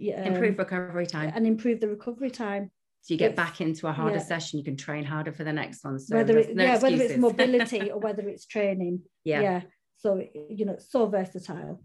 [0.01, 2.71] Um, improve recovery time and improve the recovery time.
[3.01, 4.23] So you get it's, back into a harder yeah.
[4.23, 5.99] session, you can train harder for the next one.
[5.99, 9.03] So whether it, no yeah, whether it's mobility or whether it's training.
[9.25, 9.41] Yeah.
[9.41, 9.61] Yeah.
[9.97, 11.83] So you know, so versatile.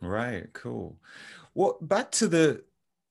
[0.00, 0.52] Right.
[0.52, 0.98] Cool.
[1.54, 2.62] Well, back to the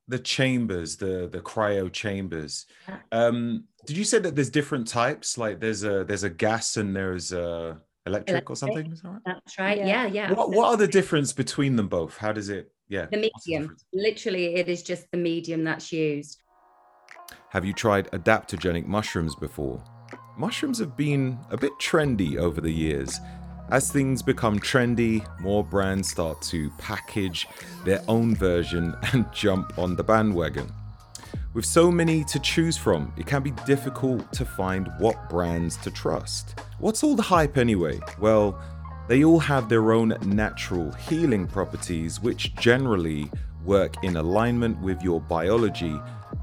[0.07, 2.65] the chambers, the the cryo chambers.
[3.11, 5.37] Um, did you say that there's different types?
[5.37, 8.49] Like there's a there's a gas and there's a electric, electric.
[8.49, 8.91] or something.
[8.91, 9.21] Is that right?
[9.25, 9.77] That's right.
[9.77, 10.33] Yeah, yeah.
[10.33, 12.17] What, what are the difference between them both?
[12.17, 12.71] How does it?
[12.87, 13.07] Yeah.
[13.11, 13.75] The medium.
[13.93, 16.41] The Literally, it is just the medium that's used.
[17.49, 19.83] Have you tried adaptogenic mushrooms before?
[20.37, 23.19] Mushrooms have been a bit trendy over the years
[23.69, 27.47] as things become trendy, more brands start to package
[27.83, 30.71] their own version and jump on the bandwagon.
[31.53, 35.91] With so many to choose from, it can be difficult to find what brands to
[35.91, 36.59] trust.
[36.79, 37.99] What's all the hype anyway?
[38.19, 38.61] Well,
[39.07, 43.31] they all have their own natural healing properties, which generally
[43.63, 45.97] work in alignment with your biology.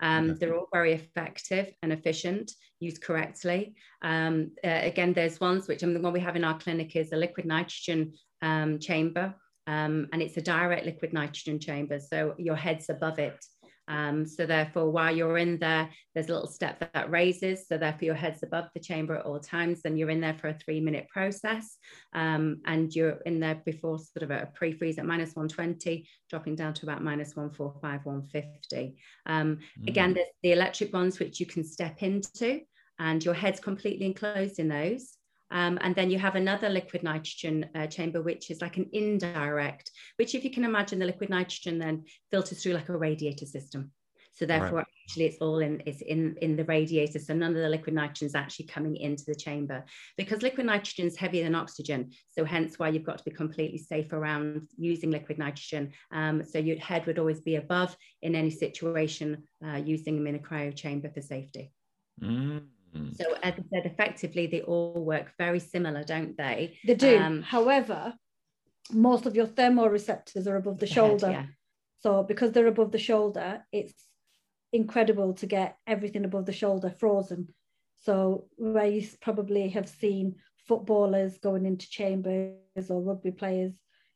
[0.00, 3.76] Um, they're all very effective and efficient, used correctly.
[4.02, 6.96] Um, uh, again, there's ones which I mean, the one we have in our clinic
[6.96, 8.12] is a liquid nitrogen
[8.42, 9.32] um, chamber,
[9.68, 12.00] um, and it's a direct liquid nitrogen chamber.
[12.00, 13.42] So your head's above it.
[13.88, 17.66] Um, so therefore, while you're in there, there's a little step that, raises.
[17.68, 19.82] So therefore, your head's above the chamber at all times.
[19.82, 21.76] Then you're in there for a three-minute process,
[22.12, 26.74] um, and you're in there before sort of a pre-freeze at minus 120, dropping down
[26.74, 28.96] to about minus 145, 150.
[29.26, 29.88] Um, mm.
[29.88, 32.60] Again, there's the electric ones which you can step into,
[32.98, 35.15] and your head's completely enclosed in those.
[35.50, 39.90] Um, and then you have another liquid nitrogen uh, chamber, which is like an indirect,
[40.16, 43.92] which if you can imagine the liquid nitrogen then filters through like a radiator system.
[44.36, 44.86] So therefore, right.
[45.04, 47.18] actually, it's all in it's in in the radiator.
[47.18, 49.82] So none of the liquid nitrogen is actually coming into the chamber
[50.18, 52.10] because liquid nitrogen is heavier than oxygen.
[52.28, 55.92] So hence why you've got to be completely safe around using liquid nitrogen.
[56.12, 60.34] Um, so your head would always be above in any situation uh, using them in
[60.34, 61.72] a cryo chamber for safety.
[62.22, 62.66] Mm.
[63.14, 66.78] So, as I said, effectively, they all work very similar, don't they?
[66.86, 67.18] They do.
[67.18, 68.14] Um, However,
[68.92, 71.32] most of your thermoreceptors are above the, the shoulder.
[71.32, 71.46] Head, yeah.
[72.00, 73.94] So, because they're above the shoulder, it's
[74.72, 77.48] incredible to get everything above the shoulder frozen.
[78.02, 80.36] So, where you probably have seen
[80.68, 83.74] footballers going into chambers or rugby players,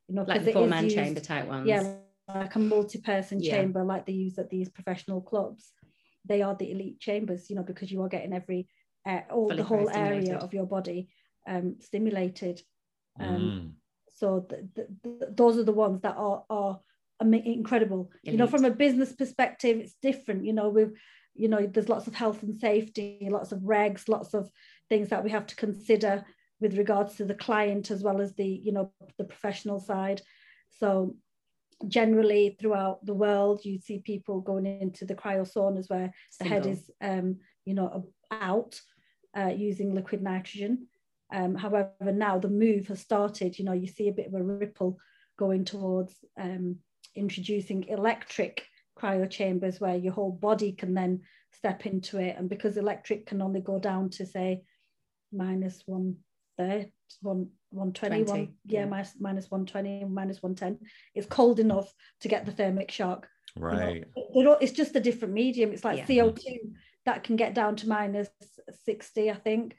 [0.08, 1.66] you know, like the four man chamber type ones.
[1.66, 1.94] Yeah,
[2.34, 3.56] like a multi person yeah.
[3.56, 5.72] chamber like they use at these professional clubs
[6.24, 8.68] they are the elite chambers, you know, because you are getting every
[9.06, 11.08] uh, all Fully the whole area of your body
[11.48, 12.62] um, stimulated.
[13.18, 13.72] Um, mm.
[14.16, 16.80] So the, the, the, those are the ones that are are
[17.20, 18.10] incredible.
[18.24, 18.32] Elite.
[18.32, 20.44] You know, from a business perspective, it's different.
[20.44, 20.92] You know, with
[21.34, 24.50] you know, there's lots of health and safety, lots of regs, lots of
[24.88, 26.24] things that we have to consider
[26.60, 30.20] with regards to the client as well as the you know the professional side.
[30.78, 31.16] So
[31.88, 36.48] generally throughout the world you see people going into the cryosaunas where Single.
[36.48, 38.80] the head is um, you know out
[39.36, 40.86] uh, using liquid nitrogen.
[41.32, 43.58] Um, however now the move has started.
[43.58, 44.98] You know you see a bit of a ripple
[45.38, 46.76] going towards um,
[47.14, 48.66] introducing electric
[48.98, 51.20] cryo chambers where your whole body can then
[51.52, 52.36] step into it.
[52.38, 54.62] And because electric can only go down to say
[55.32, 56.16] minus one
[56.58, 56.90] third
[57.22, 58.86] one 120 one, yeah, yeah.
[58.86, 63.28] Minus, minus 120 minus 110 it's cold enough to get the thermic shock.
[63.56, 64.04] Right.
[64.34, 65.72] you know, it's just a different medium.
[65.72, 66.24] It's like yeah.
[66.24, 66.58] co2
[67.06, 68.28] that can get down to minus
[68.84, 69.76] 60 i think.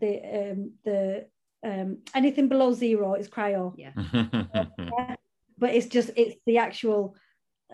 [0.00, 1.26] The um the
[1.64, 3.72] um anything below zero is cryo.
[3.76, 3.92] Yeah,
[5.58, 7.16] but it's just it's the actual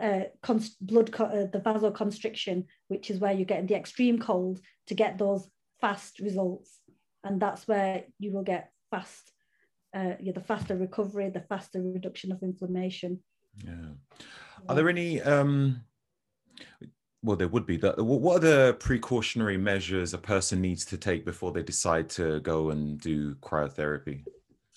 [0.00, 4.60] uh, const- blood co- uh, the vasoconstriction which is where you're getting the extreme cold
[4.86, 5.48] to get those
[5.80, 6.80] fast results.
[7.24, 9.33] And that's where you will get fast
[9.94, 13.20] uh, yeah, the faster recovery, the faster reduction of inflammation.
[13.64, 13.92] Yeah.
[14.68, 15.22] Are there any?
[15.22, 15.82] Um,
[17.22, 17.76] well, there would be.
[17.76, 18.02] That.
[18.02, 22.70] What are the precautionary measures a person needs to take before they decide to go
[22.70, 24.24] and do cryotherapy?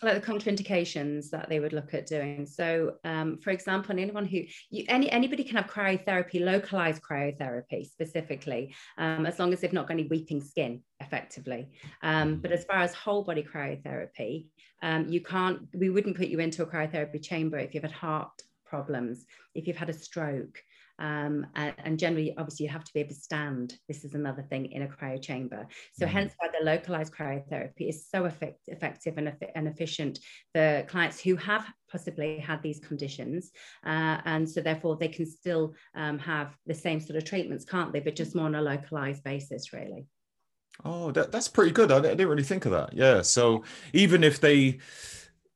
[0.04, 2.46] Like the contraindications that they would look at doing.
[2.46, 8.76] So, um, for example, anyone who you, any anybody can have cryotherapy, localized cryotherapy specifically,
[8.98, 11.70] um, as long as they've not got any weeping skin, effectively.
[12.04, 12.42] Um, mm-hmm.
[12.42, 14.46] but as far as whole body cryotherapy,
[14.84, 15.62] um, you can't.
[15.74, 18.30] We wouldn't put you into a cryotherapy chamber if you've had heart
[18.66, 20.60] problems, if you've had a stroke,
[21.00, 23.78] um, and, and, generally, obviously, you have to be able to stand.
[23.88, 25.68] This is another thing in a cryo chamber.
[25.94, 26.16] So, mm-hmm.
[26.16, 30.20] hence why the localized cryotherapy is so effect- effective and, and efficient
[30.56, 33.52] for clients who have possibly had these conditions.
[33.86, 37.94] Uh, and so, therefore, they can still um, have the same sort of treatments, can't
[37.94, 38.00] they?
[38.00, 40.08] But just more on a localized basis, really.
[40.84, 41.92] Oh, that, that's pretty good.
[41.92, 42.94] I, I didn't really think of that.
[42.94, 43.22] Yeah.
[43.22, 44.80] So, even if they,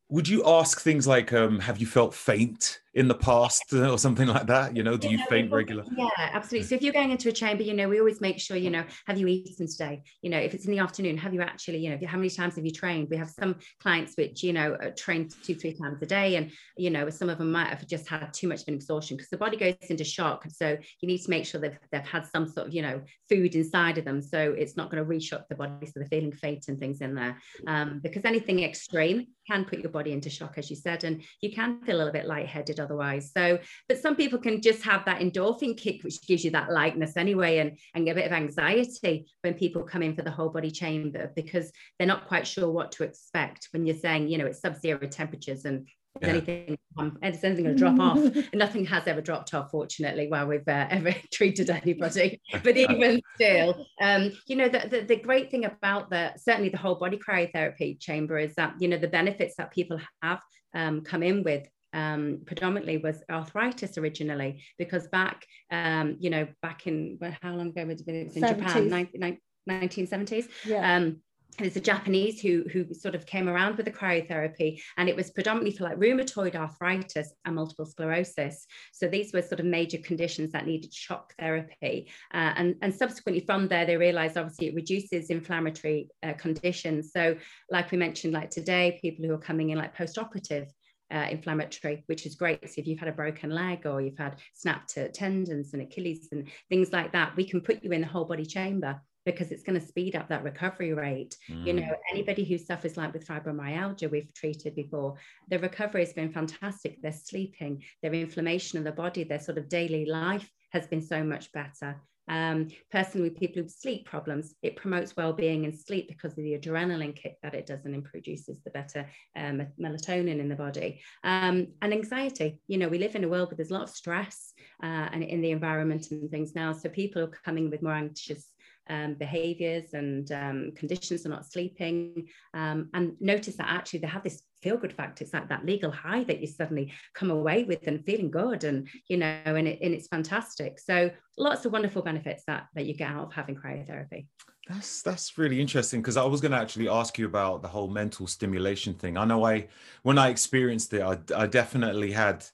[0.09, 2.79] would you ask things like, um, have you felt faint?
[2.93, 4.75] In the past or something like that?
[4.75, 5.83] You know, do you faint regular?
[5.95, 6.67] Yeah, absolutely.
[6.67, 8.83] So if you're going into a chamber, you know, we always make sure, you know,
[9.07, 10.03] have you eaten today?
[10.21, 12.55] You know, if it's in the afternoon, have you actually, you know, how many times
[12.55, 13.07] have you trained?
[13.09, 16.35] We have some clients which, you know, train two, three times a day.
[16.35, 19.15] And, you know, some of them might have just had too much of an exhaustion
[19.15, 20.45] because the body goes into shock.
[20.49, 23.55] So you need to make sure that they've had some sort of, you know, food
[23.55, 24.21] inside of them.
[24.21, 25.85] So it's not going to reshock the body.
[25.85, 27.37] So they're feeling faint and things in there.
[27.67, 31.53] Um, because anything extreme can put your body into shock, as you said, and you
[31.53, 33.31] can feel a little bit lightheaded otherwise.
[33.35, 37.15] So, but some people can just have that endorphin kick, which gives you that lightness
[37.15, 40.71] anyway, and, and a bit of anxiety when people come in for the whole body
[40.71, 44.61] chamber because they're not quite sure what to expect when you're saying, you know, it's
[44.61, 45.87] sub zero temperatures and
[46.19, 46.27] yeah.
[46.27, 48.19] anything um, anything going to drop off
[48.53, 53.85] nothing has ever dropped off fortunately while we've uh, ever treated anybody but even still
[54.01, 57.99] um, you know the, the, the, great thing about the certainly the whole body cryotherapy
[57.99, 60.41] chamber is that you know the benefits that people have
[60.73, 66.87] um, come in with um, predominantly was arthritis originally because back um, you know back
[66.87, 68.57] in well, how long ago was it, it was in 70s.
[68.57, 69.37] Japan 19,
[69.69, 70.95] 1970s yeah.
[70.95, 71.17] um,
[71.57, 75.31] there's a Japanese who who sort of came around with the cryotherapy, and it was
[75.31, 78.65] predominantly for like rheumatoid arthritis and multiple sclerosis.
[78.93, 83.43] So these were sort of major conditions that needed shock therapy, uh, and and subsequently
[83.45, 87.11] from there they realised obviously it reduces inflammatory uh, conditions.
[87.11, 87.35] So
[87.69, 90.67] like we mentioned, like today, people who are coming in like post-operative
[91.11, 92.67] uh, inflammatory, which is great.
[92.69, 96.47] So if you've had a broken leg or you've had snapped tendons and Achilles and
[96.69, 99.79] things like that, we can put you in the whole body chamber because it's going
[99.79, 101.35] to speed up that recovery rate.
[101.49, 101.67] Mm.
[101.67, 101.95] You know, mm.
[102.11, 105.15] anybody who suffers like with fibromyalgia, we've treated before,
[105.49, 107.01] the recovery has been fantastic.
[107.01, 111.23] They're sleeping, their inflammation of the body, their sort of daily life has been so
[111.23, 112.01] much better.
[112.31, 116.57] Um, personally, with people with sleep problems, it promotes well-being and sleep because of the
[116.57, 119.05] adrenaline kick that it does and it produces the better
[119.35, 121.01] um, melatonin in the body.
[121.25, 123.89] Um, and anxiety, you know, we live in a world where there's a lot of
[123.89, 124.50] stress
[124.83, 126.73] uh, and in the environment and things now.
[126.73, 128.45] So people are coming with more anxious
[128.89, 134.23] um, behaviors and um, conditions are not sleeping um, and notice that actually they have
[134.23, 137.87] this feel good factor it's like that legal high that you suddenly come away with
[137.87, 142.01] and feeling good and you know and, it, and it's fantastic so lots of wonderful
[142.01, 144.25] benefits that that you get out of having cryotherapy
[144.67, 147.87] that's that's really interesting because I was going to actually ask you about the whole
[147.87, 149.17] mental stimulation thing.
[149.17, 149.67] I know I
[150.03, 152.45] when I experienced it, I, I definitely had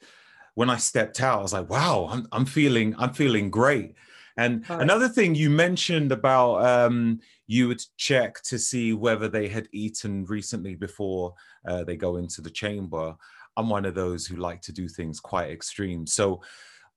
[0.57, 3.93] when I stepped out, I was like, wow, I'm, I'm feeling I'm feeling great.
[4.37, 4.81] And right.
[4.81, 10.25] another thing you mentioned about um, you would check to see whether they had eaten
[10.25, 11.35] recently before
[11.67, 13.15] uh, they go into the chamber.
[13.55, 16.07] I'm one of those who like to do things quite extreme.
[16.07, 16.41] So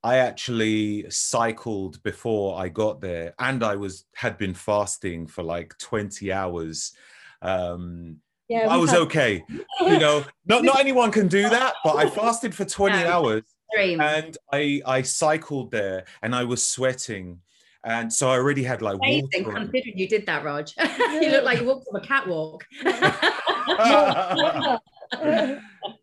[0.03, 5.77] I actually cycled before I got there, and I was had been fasting for like
[5.77, 6.95] 20 hours.
[7.43, 9.01] Um, yeah, I was had...
[9.01, 9.43] okay.
[9.81, 13.15] you know, not not anyone can do that, but I fasted for 20 yeah.
[13.15, 14.01] hours Dream.
[14.01, 17.41] And I I cycled there and I was sweating.
[17.85, 19.57] And so I already had like Amazing, water.
[19.57, 20.69] considering you did that, Rog.
[20.79, 22.67] you look like you walked on a catwalk.
[22.83, 23.21] it,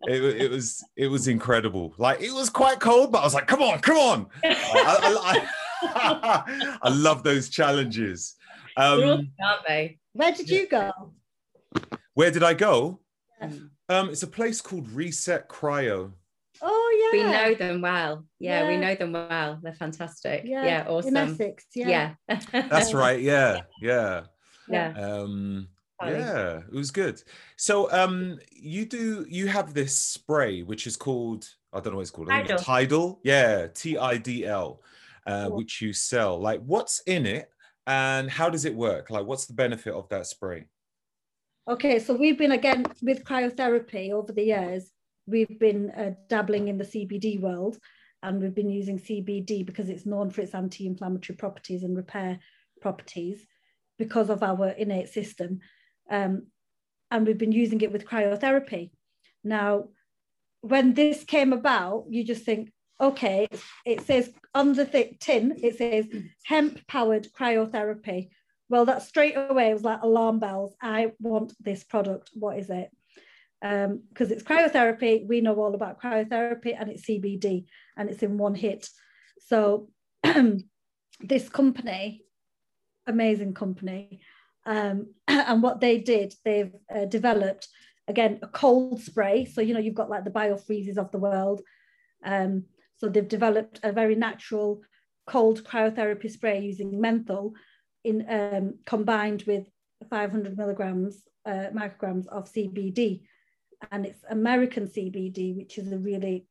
[0.07, 1.93] it was it was incredible.
[1.97, 4.27] Like it was quite cold, but I was like, come on, come on.
[4.43, 5.45] I,
[5.83, 8.35] I, I, I love those challenges.
[8.75, 9.99] Um, aren't they?
[10.13, 10.91] Where did you go?
[12.17, 12.99] Where did I go?
[13.89, 16.13] Um, it's a place called Reset Cryo.
[16.63, 17.19] Oh yeah.
[17.19, 18.25] We know them well.
[18.39, 19.59] Yeah, yeah, we know them well.
[19.61, 20.41] They're fantastic.
[20.43, 21.15] Yeah, yeah awesome.
[21.15, 22.15] In Essex, yeah.
[22.27, 22.39] Yeah.
[22.69, 23.21] That's right.
[23.21, 23.61] Yeah.
[23.83, 24.23] Yeah.
[24.67, 24.93] Yeah.
[24.97, 25.67] Um
[26.03, 27.21] yeah, it was good.
[27.55, 32.01] So um you do you have this spray which is called I don't know what
[32.01, 32.29] it's called.
[32.29, 32.59] TIDL.
[32.59, 33.19] TIDL.
[33.23, 34.81] Yeah, T I D L.
[35.27, 36.39] Uh, which you sell.
[36.39, 37.51] Like what's in it
[37.85, 39.11] and how does it work?
[39.11, 40.65] Like what's the benefit of that spray?
[41.67, 44.91] Okay, so we've been again with cryotherapy over the years
[45.27, 47.77] we've been uh, dabbling in the CBD world
[48.23, 52.39] and we've been using CBD because it's known for its anti-inflammatory properties and repair
[52.81, 53.45] properties
[53.99, 55.59] because of our innate system.
[56.09, 56.47] Um,
[57.11, 58.91] and we've been using it with cryotherapy.
[59.43, 59.89] Now,
[60.61, 63.47] when this came about, you just think, okay,
[63.85, 66.05] it says on the th- tin, it says
[66.43, 68.29] hemp powered cryotherapy.
[68.69, 70.75] Well, that straight away was like alarm bells.
[70.81, 72.31] I want this product.
[72.33, 72.89] What is it?
[73.61, 75.27] because um, it's cryotherapy.
[75.27, 77.65] We know all about cryotherapy and it's CBD
[77.95, 78.87] and it's in one hit.
[79.39, 79.89] So
[81.21, 82.23] this company,
[83.07, 84.21] amazing company,
[84.65, 87.67] um, and what they did, they've uh, developed
[88.07, 89.45] again a cold spray.
[89.45, 91.61] So you know you've got like the biofreezes of the world.
[92.23, 92.65] Um,
[92.97, 94.81] so they've developed a very natural
[95.25, 97.53] cold cryotherapy spray using menthol
[98.03, 99.67] in um, combined with
[100.09, 103.21] 500 milligrams uh, micrograms of CBD
[103.91, 106.47] and it's American CBD, which is a really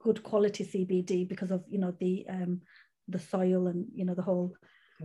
[0.00, 2.60] good quality CBD because of you know the um,
[3.08, 4.54] the soil and you know the whole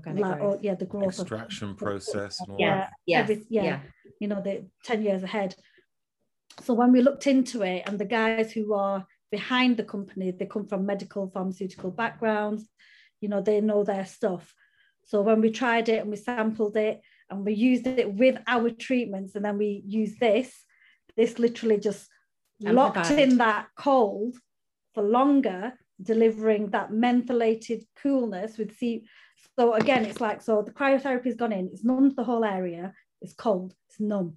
[0.05, 2.89] la- or, yeah the growth extraction of, process and all yeah that.
[3.05, 3.79] yeah, every, yeah yeah.
[4.19, 5.55] you know the 10 years ahead.
[6.61, 10.45] So when we looked into it and the guys who are behind the company they
[10.45, 12.69] come from medical pharmaceutical backgrounds
[13.19, 14.53] you know they know their stuff
[15.05, 18.69] so when we tried it and we sampled it and we used it with our
[18.69, 20.63] treatments and then we used this
[21.15, 22.09] this literally just
[22.61, 24.35] locked in that cold
[24.93, 29.05] for longer, delivering that mentholated coolness with C.
[29.57, 33.33] So again, it's like so the cryotherapy's gone in, it's numbed the whole area, it's
[33.33, 34.35] cold, it's numb.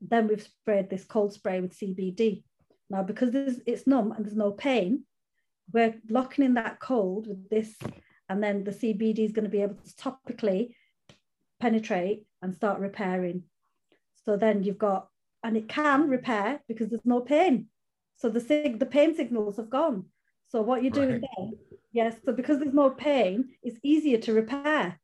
[0.00, 2.42] Then we've sprayed this cold spray with CBD.
[2.88, 3.34] Now, because
[3.66, 5.04] it's numb and there's no pain,
[5.72, 7.76] we're locking in that cold with this,
[8.30, 10.70] and then the CBD is going to be able to topically
[11.58, 13.42] penetrate and start repairing.
[14.24, 15.08] So then you've got,
[15.42, 17.66] and it can repair because there's no pain.
[18.16, 20.04] So the sig- the pain signals have gone.
[20.48, 21.24] So what you're doing right.
[21.36, 21.52] then,
[21.92, 25.00] yes, so because there's no pain, it's easier to repair.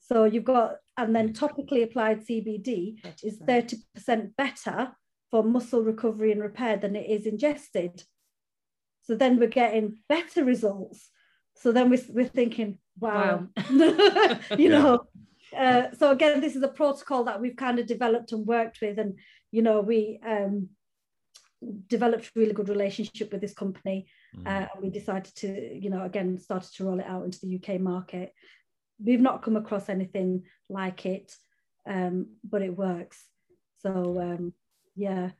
[0.00, 4.92] So you've got, and then topically applied CBD is 30% better
[5.30, 8.02] for muscle recovery and repair than it is ingested.
[9.02, 11.08] So then we're getting better results.
[11.60, 14.38] So then we're, we're thinking, wow, wow.
[14.58, 15.06] you know.
[15.56, 18.98] Uh, so again, this is a protocol that we've kind of developed and worked with,
[18.98, 19.18] and
[19.50, 20.68] you know, we um,
[21.88, 24.06] developed a really good relationship with this company.
[24.36, 24.46] Mm.
[24.46, 27.56] Uh, and we decided to, you know, again, started to roll it out into the
[27.56, 28.32] UK market.
[29.02, 31.34] We've not come across anything like it,
[31.88, 33.24] um, but it works.
[33.82, 34.52] So um,
[34.94, 35.30] yeah.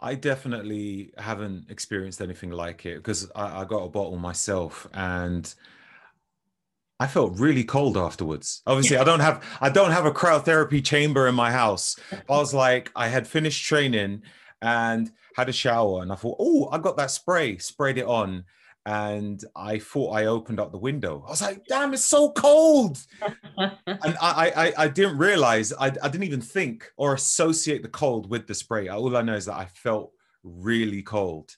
[0.00, 5.52] I definitely haven't experienced anything like it because I, I, got a bottle myself and
[7.00, 8.62] I felt really cold afterwards.
[8.66, 11.96] Obviously, I don't have I don't have a cryotherapy chamber in my house.
[12.12, 14.22] I was like, I had finished training
[14.62, 18.44] and had a shower, and I thought, oh, I got that spray, sprayed it on,
[18.88, 21.22] and I thought I opened up the window.
[21.26, 22.98] I was like, damn, it's so cold.
[23.58, 28.30] and I, I, I didn't realize, I, I didn't even think or associate the cold
[28.30, 28.88] with the spray.
[28.88, 30.12] All I know is that I felt
[30.42, 31.54] really cold.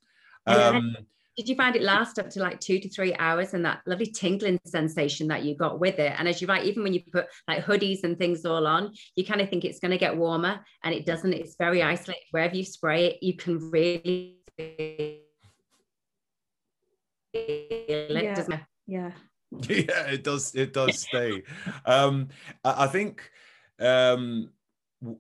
[0.48, 0.96] Um,
[1.36, 4.06] did you find it last up to like two to three hours and that lovely
[4.06, 6.12] tingling sensation that you got with it?
[6.18, 9.24] And as you write even when you put like hoodies and things all on, you
[9.24, 11.32] kind of think it's going to get warmer and it doesn't.
[11.32, 12.24] It's very isolated.
[12.32, 14.40] Wherever you spray it, you can really
[17.32, 18.34] yeah.
[18.34, 18.60] doesn't it?
[18.86, 19.10] Yeah.
[19.68, 20.54] yeah, it does.
[20.54, 21.42] It does stay.
[21.84, 22.28] um,
[22.64, 23.30] I, think
[23.80, 24.50] um,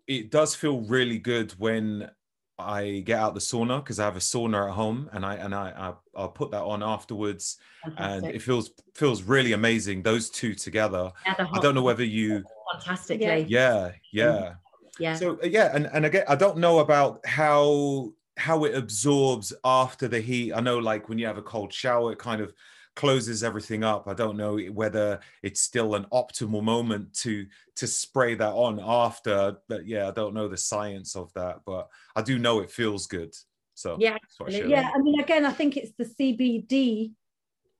[0.06, 2.10] it does feel really good when
[2.58, 5.54] I get out the sauna because I have a sauna at home, and I and
[5.54, 8.24] I, I will put that on afterwards, Fantastic.
[8.24, 10.02] and it feels feels really amazing.
[10.02, 11.10] Those two together.
[11.26, 13.46] Yeah, I don't know whether you fantastically.
[13.48, 14.54] Yeah, yeah,
[14.98, 15.14] yeah.
[15.14, 20.08] So uh, yeah, and and again, I don't know about how how it absorbs after
[20.08, 20.52] the heat.
[20.52, 22.54] I know, like when you have a cold shower, it kind of
[22.96, 24.08] closes everything up.
[24.08, 29.56] I don't know whether it's still an optimal moment to to spray that on after,
[29.68, 33.06] but yeah, I don't know the science of that, but I do know it feels
[33.06, 33.34] good.
[33.74, 34.16] So yeah,
[34.48, 34.90] yeah.
[34.94, 37.12] I mean, again, I think it's the CBD.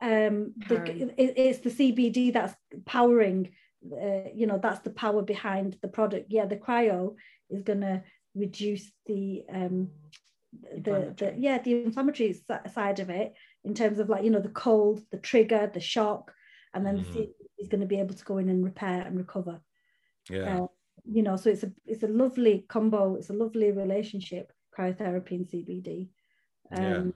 [0.02, 2.54] Um, the, it, it's the CBD that's
[2.86, 3.50] powering.
[3.84, 6.26] Uh, you know, that's the power behind the product.
[6.28, 7.16] Yeah, the cryo
[7.48, 8.02] is going to
[8.34, 9.90] reduce the um
[10.53, 12.34] the, the yeah the inflammatory
[12.72, 13.34] side of it
[13.64, 16.32] in terms of like you know the cold the trigger the shock
[16.74, 17.12] and then mm.
[17.12, 19.61] the is going to be able to go in and repair and recover.
[20.30, 20.62] Yeah.
[20.62, 20.66] Uh,
[21.05, 25.46] you know so it's a it's a lovely combo it's a lovely relationship cryotherapy and
[25.46, 26.09] cbd
[26.76, 27.14] um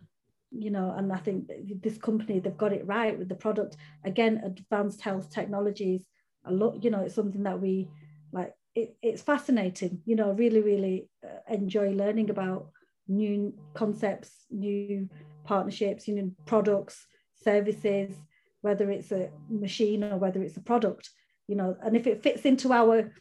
[0.51, 0.64] yeah.
[0.64, 1.51] you know and i think
[1.82, 3.76] this company they've got it right with the product.
[4.05, 6.07] Again advanced health technologies
[6.47, 7.89] a lot you know it's something that we
[8.32, 10.01] like it, it's fascinating.
[10.05, 12.70] You know really really uh, enjoy learning about
[13.09, 15.09] new concepts, new
[15.44, 17.07] partnerships, you know, products,
[17.42, 18.14] services,
[18.62, 21.11] whether it's a machine or whether it's a product,
[21.48, 23.12] you know, and if it fits into our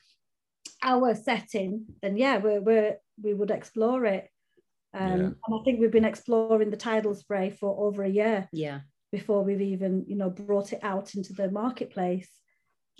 [0.81, 4.29] our setting, then yeah, we're, we're we would explore it.
[4.93, 5.13] Um, yeah.
[5.13, 8.47] And I think we've been exploring the TIDL spray for over a year.
[8.51, 8.81] Yeah.
[9.11, 12.29] Before we've even, you know, brought it out into the marketplace.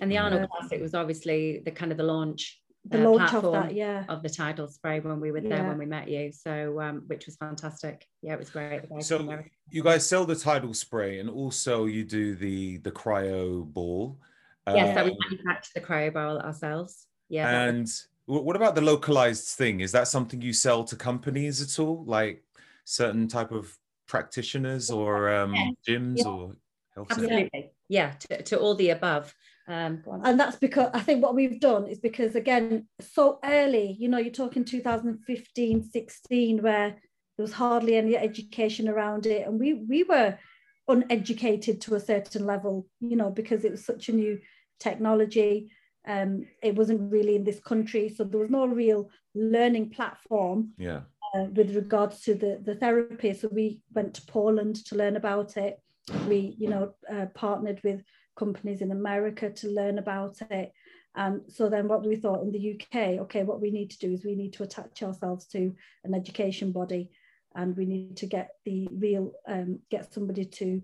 [0.00, 3.50] And the Arnold Classic was obviously the kind of the launch the uh, launch of
[3.52, 5.68] that, yeah, of the TIDL spray when we were there yeah.
[5.68, 6.32] when we met you.
[6.32, 8.06] So, um, which was fantastic.
[8.22, 8.82] Yeah, it was great.
[9.00, 14.18] So you guys sell the TIDL spray, and also you do the the cryo ball.
[14.66, 17.06] Yes, um, that we um, manufacture the cryo ball ourselves.
[17.28, 17.48] Yeah.
[17.48, 17.88] And
[18.26, 19.80] what about the localized thing?
[19.80, 22.42] Is that something you sell to companies at all, like
[22.84, 23.76] certain type of
[24.06, 25.54] practitioners or um,
[25.86, 26.28] gyms yeah.
[26.28, 26.52] or
[26.94, 27.50] health Absolutely.
[27.52, 27.70] Centers?
[27.88, 29.34] Yeah, to, to all the above.
[29.66, 34.08] Um, and that's because I think what we've done is because again, so early, you
[34.08, 39.46] know, you're talking 2015, 16, where there was hardly any education around it.
[39.46, 40.38] And we we were
[40.86, 44.38] uneducated to a certain level, you know, because it was such a new
[44.78, 45.70] technology.
[46.06, 48.10] Um, it wasn't really in this country.
[48.14, 51.00] So there was no real learning platform yeah.
[51.34, 53.32] Uh, with regards to the, the therapy.
[53.32, 55.80] So we went to Poland to learn about it.
[56.28, 58.02] We, you know, uh, partnered with
[58.36, 60.72] companies in America to learn about it.
[61.14, 64.12] And so then what we thought in the UK, okay, what we need to do
[64.12, 65.72] is we need to attach ourselves to
[66.02, 67.10] an education body
[67.54, 70.82] and we need to get the real, um, get somebody to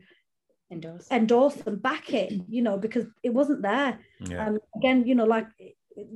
[0.71, 3.99] endorse endorse and back it, you know, because it wasn't there.
[4.21, 4.47] Yeah.
[4.47, 5.49] And again, you know, like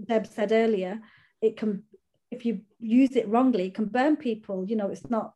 [0.06, 1.00] Deb said earlier,
[1.42, 1.82] it can,
[2.30, 5.34] if you use it wrongly, it can burn people, you know, it's not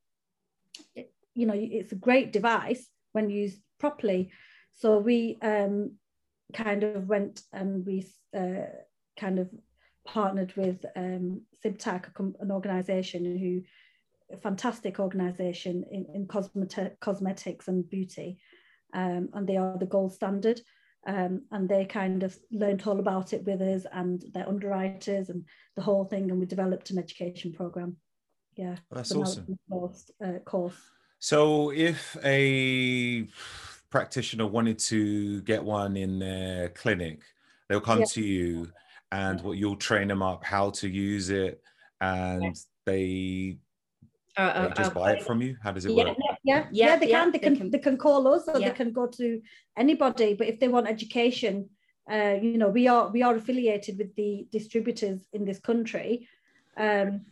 [1.38, 4.32] you know, it's a great device when used properly.
[4.78, 5.96] So we um,
[6.54, 8.06] kind of went and we
[8.36, 8.66] uh,
[9.18, 9.50] kind of
[10.06, 18.38] partnered with um, an organisation who, a fantastic organisation in, in cosmet- cosmetics and beauty,
[18.94, 20.60] um, and they are the gold standard.
[21.06, 25.44] Um, and they kind of learned all about it with us and their underwriters and
[25.74, 27.96] the whole thing, and we developed an education program.
[28.56, 29.58] Yeah, that's so awesome.
[29.70, 30.76] Course, uh, course.
[31.20, 33.26] So, if a
[33.90, 37.20] practitioner wanted to get one in their clinic,
[37.68, 38.06] they'll come yeah.
[38.06, 38.68] to you
[39.12, 41.62] and what you'll train them up how to use it
[42.00, 42.50] and yeah.
[42.84, 43.58] they,
[44.36, 45.56] uh, uh, just uh, buy it from you?
[45.62, 46.16] How does it yeah, work?
[46.44, 48.70] yeah yeah, yeah they can they can, they can they can call us or they
[48.70, 49.40] can go to
[49.76, 51.68] anybody but if they want education
[52.10, 56.28] uh, you know we are we are affiliated with the distributors in this country
[56.76, 57.22] um,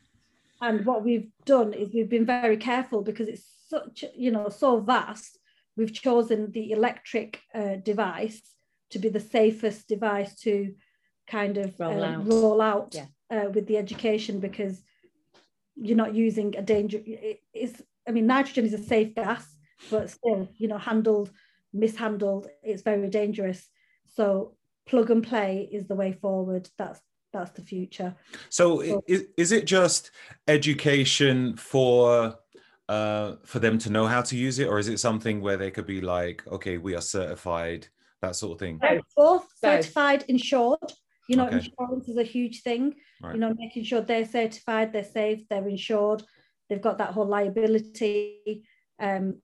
[0.61, 4.81] and what we've done is we've been very careful because it's such you know so
[4.81, 5.39] vast
[5.77, 8.41] we've chosen the electric uh, device
[8.91, 10.75] to be the safest device to
[11.27, 13.07] kind of roll uh, out, roll out yeah.
[13.31, 14.83] uh, with the education because
[15.75, 17.01] you're not using a danger.
[17.05, 19.45] It, it's, I mean, nitrogen is a safe gas,
[19.91, 21.31] but still, you know, handled,
[21.73, 23.69] mishandled, it's very dangerous.
[24.15, 24.57] So
[24.87, 26.69] plug and play is the way forward.
[26.79, 27.01] That's
[27.33, 28.15] that's the future.
[28.49, 30.11] So, so is, is it just
[30.49, 32.39] education for
[32.89, 35.71] uh, for them to know how to use it, or is it something where they
[35.71, 37.89] could be like, okay, we are certified,
[38.23, 38.81] that sort of thing?
[39.17, 40.93] Both certified, insured,
[41.29, 41.57] you know, okay.
[41.57, 42.95] insurance is a huge thing.
[43.23, 43.35] Right.
[43.35, 46.23] You know, making sure they're certified, they're safe, they're insured,
[46.69, 48.65] they've got that whole liability
[49.01, 49.41] um,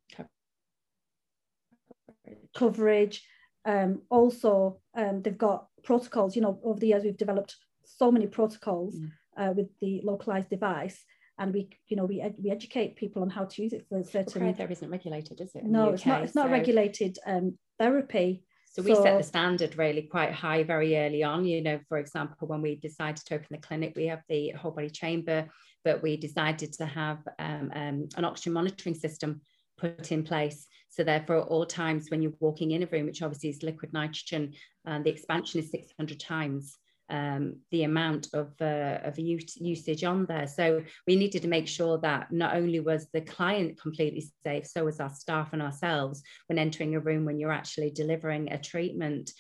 [2.54, 3.24] coverage.
[3.64, 6.36] Um, also, um, they've got protocols.
[6.36, 9.10] You know, over the years we've developed so many protocols mm.
[9.36, 11.04] uh, with the localized device,
[11.42, 14.02] and we, you know, we ed- we educate people on how to use it for
[14.04, 14.44] certain.
[14.44, 15.64] Well, there isn't regulated, is it?
[15.64, 16.22] No, it's not.
[16.22, 18.44] It's not regulated um, therapy.
[18.70, 21.44] So we so, set the standard really quite high very early on.
[21.44, 24.70] You know, for example, when we decided to open the clinic, we have the whole
[24.70, 25.48] body chamber,
[25.84, 29.40] but we decided to have um, um, an oxygen monitoring system
[29.76, 30.68] put in place.
[30.90, 33.92] So therefore, at all times when you're walking in a room, which obviously is liquid
[33.92, 34.52] nitrogen,
[34.86, 36.78] and the expansion is 600 times
[37.10, 40.46] um, the amount of, uh, of usage on there.
[40.46, 44.84] So we needed to make sure that not only was the client completely safe, so
[44.84, 49.30] was our staff and ourselves when entering a room when you're actually delivering a treatment.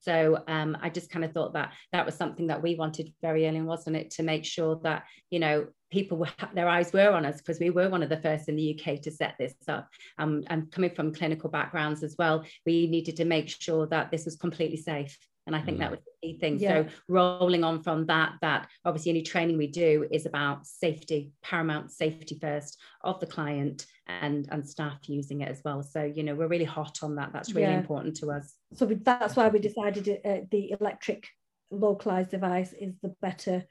[0.00, 3.46] So um, I just kind of thought that that was something that we wanted very
[3.46, 7.24] early, wasn't it, to make sure that you know people were their eyes were on
[7.24, 9.88] us because we were one of the first in the UK to set this up.
[10.18, 14.24] Um, and coming from clinical backgrounds as well, we needed to make sure that this
[14.24, 15.16] was completely safe.
[15.46, 15.80] And I think mm.
[15.80, 16.58] that was the key thing.
[16.58, 16.84] Yeah.
[16.84, 21.90] So rolling on from that, that obviously any training we do is about safety, paramount
[21.90, 25.82] safety first of the client and and staff using it as well.
[25.82, 27.32] So you know we're really hot on that.
[27.32, 27.78] That's really yeah.
[27.78, 28.54] important to us.
[28.74, 31.28] So we, that's why we decided uh, the electric
[31.70, 33.64] localized device is the better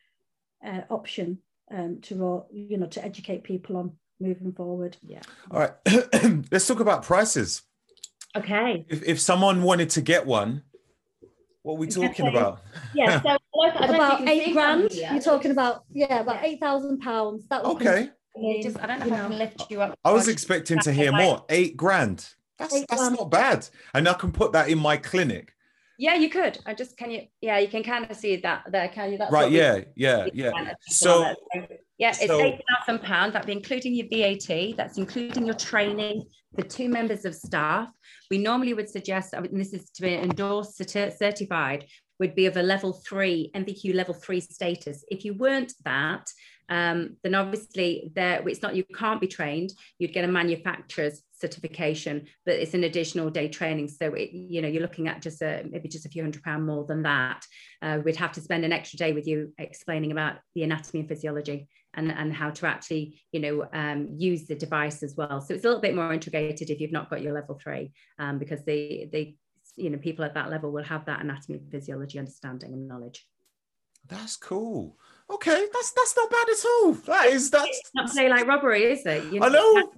[0.66, 1.40] uh, option
[1.72, 4.98] um, to you know to educate people on moving forward.
[5.02, 5.22] Yeah.
[5.50, 5.74] All right.
[6.52, 7.64] Let's talk about prices.
[8.36, 8.86] Okay.
[8.88, 10.64] If, if someone wanted to get one,
[11.64, 12.62] what are we talking about?
[12.94, 13.38] Yeah, so
[13.76, 14.92] about eight grand.
[14.92, 17.46] You're talking about yeah, about eight thousand pounds.
[17.50, 18.10] That was okay.
[18.62, 19.98] Just, I don't know if I can lift you up.
[20.06, 21.46] I was expecting to hear more.
[21.50, 22.28] Eight grand.
[22.58, 23.18] That's eight that's grand.
[23.18, 25.54] not bad, and I can put that in my clinic.
[25.98, 26.58] Yeah, you could.
[26.66, 27.24] I just can you.
[27.42, 28.88] Yeah, you can kind of see that there.
[28.90, 29.18] Can you?
[29.20, 29.52] That's right.
[29.52, 29.82] Yeah.
[29.96, 30.28] Yeah.
[30.34, 30.74] Yeah.
[30.88, 31.34] So.
[31.98, 33.34] Yeah, it's so, eight thousand pounds.
[33.34, 34.76] That'd be including your VAT.
[34.76, 36.24] That's including your training
[36.56, 37.90] for two members of staff.
[38.32, 41.86] We normally would suggest, and this is to be endorsed, certified,
[42.18, 45.04] would be of a level three NVQ level three status.
[45.10, 46.32] If you weren't that,
[46.70, 49.74] um, then obviously there it's not you can't be trained.
[50.00, 53.90] You'd get a manufacturer's certification, but it's an additional day training.
[53.90, 56.66] So it, you know you're looking at just a maybe just a few hundred pound
[56.66, 57.46] more than that.
[57.82, 61.10] Uh, we'd have to spend an extra day with you explaining about the anatomy and
[61.10, 65.42] physiology and, and how to actually, you know, um, use the device as well.
[65.42, 68.40] So it's a little bit more integrated if you've not got your level three, um,
[68.40, 69.36] because the, the,
[69.76, 73.26] you know, people at that level will have that anatomy, physiology, understanding and knowledge.
[74.08, 74.98] That's cool.
[75.32, 76.92] Okay, that's that's not bad at all.
[76.94, 79.32] That is that's it's not say like robbery, is it?
[79.32, 79.92] You know, I know.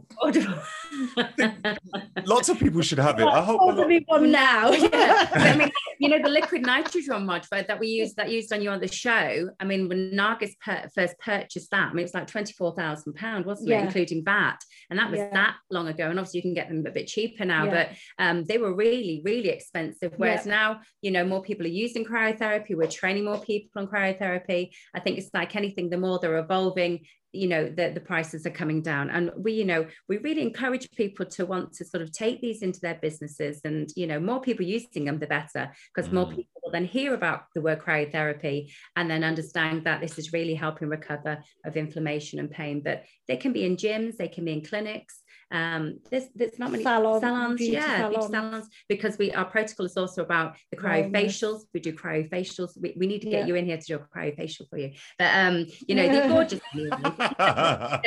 [2.26, 3.26] lots lots of people should have it.
[3.26, 3.60] I hope.
[4.08, 4.72] one now.
[4.72, 5.30] yeah.
[5.34, 8.70] I mean, you know, the liquid nitrogen mod that we used that used on you
[8.70, 9.50] on the show.
[9.60, 12.76] I mean, when Nargis per- first purchased that, I mean, it was like twenty four
[12.76, 13.80] thousand pound, wasn't yeah.
[13.80, 14.60] it, including VAT?
[14.92, 15.30] And that was yeah.
[15.34, 16.10] that long ago.
[16.10, 17.72] And obviously, you can get them a bit cheaper now, yeah.
[17.72, 17.90] but
[18.24, 20.14] um, they were really, really expensive.
[20.18, 22.76] Whereas now, you know, more people are using cryotherapy.
[22.76, 24.70] We're training more people on cryotherapy.
[24.94, 25.90] I think it's like anything.
[25.90, 27.02] The more they're evolving,
[27.34, 30.90] you know the, the prices are coming down and we you know we really encourage
[30.92, 34.40] people to want to sort of take these into their businesses and you know more
[34.40, 36.14] people using them the better because mm.
[36.14, 40.32] more people will then hear about the word cryotherapy and then understand that this is
[40.32, 44.46] really helping recover of inflammation and pain but they can be in gyms they can
[44.46, 45.23] be in clinics
[45.54, 48.32] um, there's there's not many salons, salons yeah, salons.
[48.32, 48.70] salons.
[48.90, 51.62] because we our protocol is also about the cryofacials.
[51.76, 52.72] We do cryofacials.
[52.82, 53.46] We, we need to get yeah.
[53.46, 54.94] you in here to do a cryofacial for you.
[55.20, 56.60] But um, you know, they're gorgeous.
[56.74, 58.00] you know,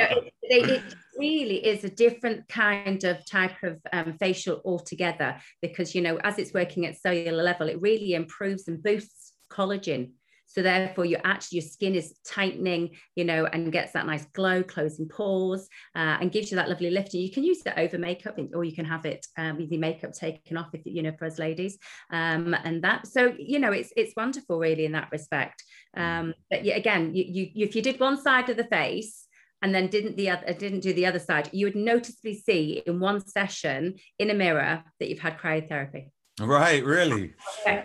[0.43, 0.83] it, it,
[1.17, 6.37] really is a different kind of type of um, facial altogether because you know, as
[6.37, 10.11] it's working at cellular level, it really improves and boosts collagen
[10.47, 14.63] so therefore, you actually your skin is tightening, you know, and gets that nice glow,
[14.63, 17.13] closing pores, uh, and gives you that lovely lift.
[17.13, 19.81] And you can use it over makeup, or you can have it um, with your
[19.81, 21.77] makeup taken off, if you know, for us ladies,
[22.11, 23.07] um, and that.
[23.07, 25.63] So you know, it's it's wonderful, really, in that respect.
[25.95, 29.25] Um, but yeah, again, you, you if you did one side of the face
[29.61, 33.01] and then didn't the other didn't do the other side, you would noticeably see in
[33.01, 36.09] one session in a mirror that you've had cryotherapy.
[36.39, 37.33] Right, really?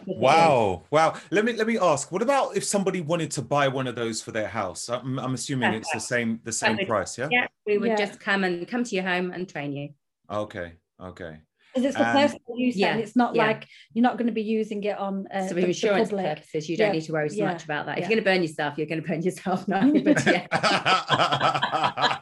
[0.06, 1.14] Wow, wow.
[1.30, 2.12] Let me let me ask.
[2.12, 4.90] What about if somebody wanted to buy one of those for their house?
[4.90, 7.28] I'm, I'm assuming it's the same the same price, yeah?
[7.30, 7.96] Yeah, we would yeah.
[7.96, 9.88] just come and come to your home and train you.
[10.30, 11.38] Okay, okay.
[11.72, 13.46] Because it's for um, personal use, yeah, and it's not yeah.
[13.46, 15.26] like you're not going to be using it on.
[15.32, 16.92] Uh, so for insurance purposes, you don't yeah.
[16.92, 17.96] need to worry so much about that.
[17.96, 19.90] If you're going to burn yourself, you're going to burn yourself now.
[19.90, 22.18] But yeah.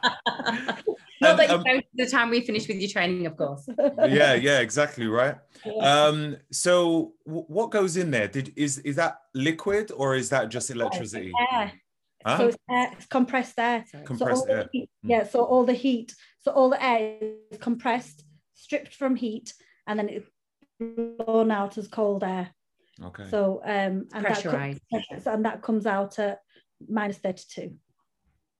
[1.55, 3.67] Um, the time we finish with your training, of course.
[3.99, 5.35] yeah, yeah, exactly right.
[5.81, 8.27] Um, so w- what goes in there?
[8.27, 11.31] Did is is that liquid or is that just electricity?
[11.53, 11.73] Air.
[12.25, 12.37] Huh?
[12.37, 13.85] So it's, air, it's compressed air.
[14.05, 14.69] Compressed so air.
[14.71, 15.09] Heat, hmm.
[15.09, 17.17] yeah, so all the heat, so all the air
[17.51, 18.23] is compressed,
[18.53, 19.53] stripped from heat,
[19.87, 20.29] and then it's
[20.79, 22.49] blown out as cold air.
[23.03, 23.25] Okay.
[23.29, 24.81] So um and Pressurized.
[24.91, 26.39] that comes, and that comes out at
[26.87, 27.75] minus 32.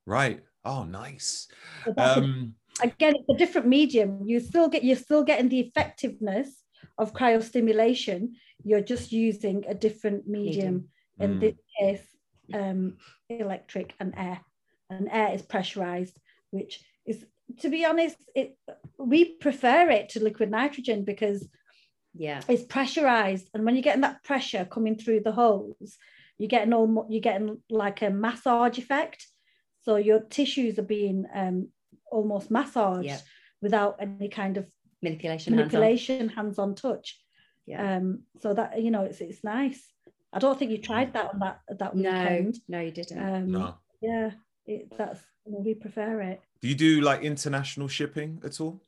[0.06, 0.42] Right.
[0.64, 1.48] Oh, nice.
[1.86, 4.22] So um, again, it's a different medium.
[4.26, 6.64] You still get you're still getting the effectiveness
[6.98, 8.34] of cryostimulation.
[8.64, 10.56] You're just using a different medium.
[10.56, 10.90] medium.
[11.20, 11.40] In mm.
[11.40, 12.08] this case,
[12.54, 12.98] um,
[13.30, 14.42] electric and air.
[14.90, 16.18] And air is pressurized,
[16.50, 17.26] which is,
[17.62, 18.58] to be honest, it
[18.98, 21.48] we prefer it to liquid nitrogen because
[22.14, 25.98] yeah, it's pressurized, and when you're getting that pressure coming through the holes,
[26.38, 29.28] you're getting all you're getting like a massage effect
[29.84, 31.70] so your tissues are being um,
[32.12, 33.20] almost massaged yeah.
[33.62, 34.68] without any kind of
[35.02, 37.20] manipulation, manipulation, hands-on, hands-on touch.
[37.66, 37.98] Yeah.
[37.98, 39.82] Um, so that you know, it's it's nice.
[40.34, 42.60] I don't think you tried that on that that weekend.
[42.68, 43.20] No, no, you didn't.
[43.20, 43.76] Um, no.
[44.02, 44.32] Yeah,
[44.66, 46.42] it, that's we prefer it.
[46.62, 48.82] Do you do like international shipping at all?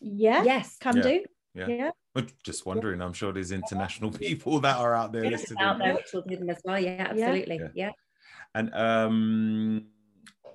[0.00, 0.42] Yeah.
[0.44, 0.76] Yes.
[0.78, 1.02] Can yeah.
[1.02, 1.24] do.
[1.54, 1.66] Yeah.
[1.66, 1.90] yeah.
[2.14, 5.62] But just wondering, I'm sure there's international people that are out there listening.
[5.62, 6.78] Out there, which will do them as well.
[6.78, 7.56] Yeah, absolutely.
[7.56, 7.68] Yeah.
[7.74, 7.90] yeah.
[8.54, 9.86] And um,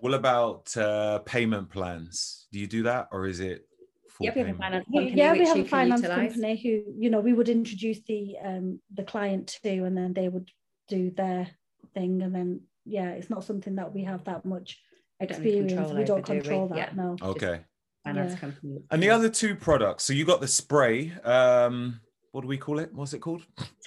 [0.02, 2.48] what about uh, payment plans?
[2.52, 3.68] Do you do that, or is it?
[4.20, 5.14] Yeah, we have a finance company.
[5.14, 9.04] Yeah, we have a finance company who, you know, we would introduce the um, the
[9.04, 10.50] client to, and then they would
[10.88, 11.50] do their
[11.94, 14.80] thing, and then yeah, it's not something that we have that much
[15.20, 15.74] experience.
[15.74, 16.80] Don't we don't control do we?
[16.80, 16.94] that.
[16.96, 17.04] Yeah.
[17.04, 17.18] No.
[17.22, 17.62] Okay.
[18.04, 18.40] Finance yeah.
[18.40, 18.78] company.
[18.92, 20.04] And the other two products.
[20.04, 21.12] So you got the spray.
[21.24, 22.00] Um,
[22.32, 22.94] what do we call it?
[22.94, 23.44] What's it called?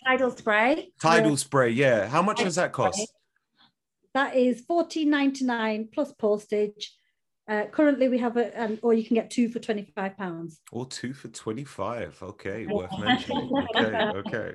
[0.06, 0.90] TIDL spray.
[1.00, 1.36] TIDL yeah.
[1.36, 1.70] spray.
[1.70, 2.08] Yeah.
[2.08, 3.12] How much does that cost?
[4.14, 6.94] That is fourteen ninety nine plus postage.
[7.48, 10.60] Uh, currently, we have a, um, or you can get two for twenty five pounds.
[10.70, 12.18] Or two for twenty five.
[12.22, 13.50] Okay, worth mentioning.
[13.76, 14.54] Okay, okay.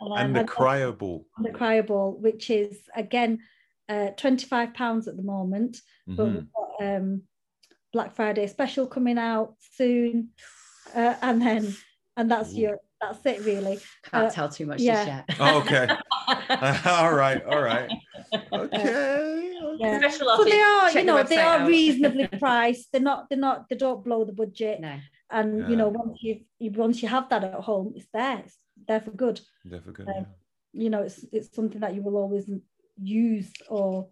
[0.00, 1.26] And the cryo ball.
[1.40, 3.40] The cryo ball, which is again
[3.88, 5.78] uh, twenty five pounds at the moment,
[6.08, 6.16] mm-hmm.
[6.16, 7.22] but we've got um,
[7.92, 10.30] Black Friday special coming out soon,
[10.94, 11.76] uh, and then
[12.16, 12.58] and that's Ooh.
[12.58, 13.78] your that's it really.
[14.04, 14.94] Can't uh, tell too much yeah.
[14.94, 15.36] just yet.
[15.40, 15.88] Oh, okay.
[16.88, 17.44] all right.
[17.44, 17.90] All right.
[18.52, 19.52] Okay.
[19.78, 19.98] Yeah.
[19.98, 21.68] Special so they are, Check you know, they are out.
[21.68, 22.90] reasonably priced.
[22.92, 23.28] They're not.
[23.28, 23.68] They're not.
[23.68, 24.80] They don't blow the budget.
[24.80, 24.98] No.
[25.30, 25.68] And yeah.
[25.68, 28.42] you know, once you, you once you have that at home, it's there.
[28.44, 28.56] It's
[28.88, 29.40] there for good.
[29.64, 30.08] There for good.
[30.08, 30.26] Um,
[30.72, 32.50] You know, it's it's something that you will always
[33.02, 34.08] use or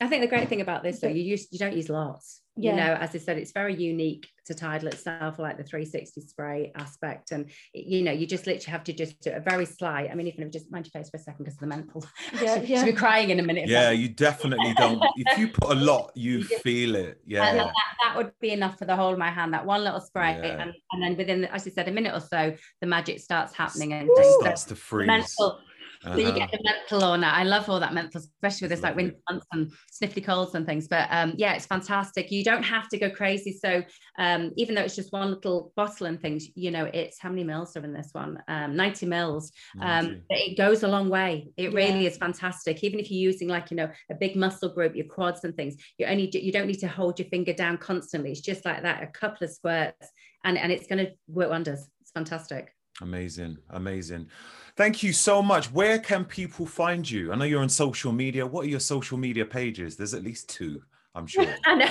[0.00, 2.40] I think the great thing about this though, you use you don't use lots.
[2.56, 2.72] Yeah.
[2.72, 6.72] You know, as I said, it's very unique to TIDL itself, like the 360 spray
[6.74, 7.32] aspect.
[7.32, 10.10] And you know, you just literally have to just do a very slight.
[10.10, 11.66] I mean, even if you just mind your face for a second because of the
[11.66, 12.04] menthol.
[12.40, 12.78] Yeah, yeah.
[12.78, 13.68] She'll be crying in a minute.
[13.68, 15.02] Yeah, you definitely don't.
[15.16, 17.20] if you put a lot, you, you just, feel it.
[17.26, 17.54] Yeah.
[17.54, 19.54] That, that, would be enough for the whole of my hand.
[19.54, 20.62] That one little spray, yeah.
[20.62, 23.92] and, and then within, as I said, a minute or so, the magic starts happening
[23.92, 24.34] and things.
[24.40, 25.06] starts to freeze.
[25.06, 25.60] Menthol,
[26.04, 26.14] uh-huh.
[26.14, 27.26] So you get the menthol on it.
[27.26, 30.64] I love all that menthol, especially with this like winter months and sniffly colds and
[30.64, 30.88] things.
[30.88, 32.30] But um, yeah, it's fantastic.
[32.30, 33.52] You don't have to go crazy.
[33.52, 33.82] So
[34.18, 37.44] um, even though it's just one little bottle and things, you know, it's how many
[37.44, 38.42] mils are in this one?
[38.48, 39.52] Um, 90 mils.
[39.80, 41.48] Um, it goes a long way.
[41.58, 41.76] It yeah.
[41.76, 42.82] really is fantastic.
[42.82, 45.76] Even if you're using like, you know, a big muscle group, your quads and things,
[45.98, 48.30] you only you don't need to hold your finger down constantly.
[48.30, 50.08] It's just like that, a couple of squirts,
[50.44, 51.86] and, and it's going to work wonders.
[52.00, 52.72] It's fantastic.
[53.00, 54.28] Amazing, amazing.
[54.76, 55.72] Thank you so much.
[55.72, 57.32] Where can people find you?
[57.32, 58.46] I know you're on social media.
[58.46, 59.96] What are your social media pages?
[59.96, 60.82] There's at least two.
[61.14, 61.46] I'm sure.
[61.66, 61.88] I know.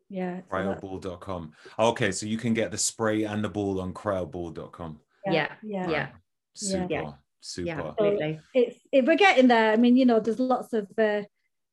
[0.10, 0.42] Yeah.
[0.52, 1.54] Cryoball.com.
[1.78, 5.00] Okay, so you can get the spray and the ball on cryoball.com.
[5.28, 5.54] Yeah.
[5.64, 5.90] Yeah.
[5.90, 6.08] Yeah.
[6.54, 6.88] Super.
[6.90, 7.12] Yeah.
[7.42, 7.68] Super.
[7.68, 8.40] Yeah, absolutely.
[8.54, 9.72] it's it, we're getting there.
[9.72, 11.24] I mean, you know, there's lots of uh,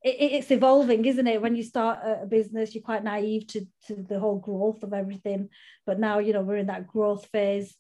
[0.03, 1.43] it, it's evolving, isn't it?
[1.43, 5.49] When you start a business, you're quite naive to, to the whole growth of everything.
[5.85, 7.75] But now, you know, we're in that growth phase.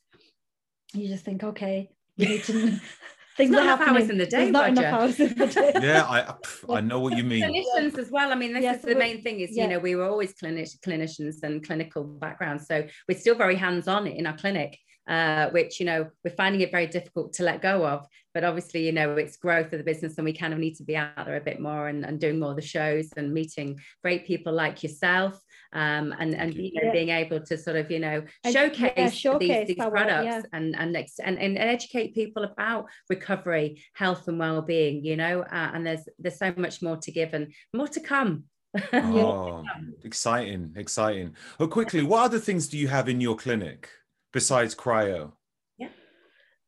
[0.94, 2.80] You just think, okay, you need to
[3.36, 4.50] things not enough hours in the day.
[4.50, 5.72] not enough hours in the day.
[5.82, 6.34] yeah, I
[6.72, 7.42] I know what you mean.
[7.44, 8.32] Clinicians as well.
[8.32, 9.40] I mean, this yeah, is so the main thing.
[9.40, 9.64] Is yeah.
[9.64, 13.88] you know we were always clinic clinicians and clinical backgrounds, so we're still very hands
[13.88, 17.62] on in our clinic uh, which you know we're finding it very difficult to let
[17.62, 18.06] go of.
[18.34, 20.82] But obviously, you know, it's growth of the business, and we kind of need to
[20.82, 23.80] be out there a bit more and, and doing more of the shows and meeting
[24.02, 25.40] great people like yourself,
[25.72, 26.92] um, and and you know, yeah.
[26.92, 30.42] being able to sort of you know showcase, yeah, showcase these, these products yeah.
[30.52, 35.04] and, and and and educate people about recovery, health, and well-being.
[35.04, 38.44] You know, uh, and there's there's so much more to give and more to come.
[38.92, 39.64] oh,
[40.04, 41.34] exciting, exciting.
[41.58, 43.88] Well, quickly, what other things do you have in your clinic?
[44.36, 45.32] Besides cryo?
[45.78, 45.88] Yeah.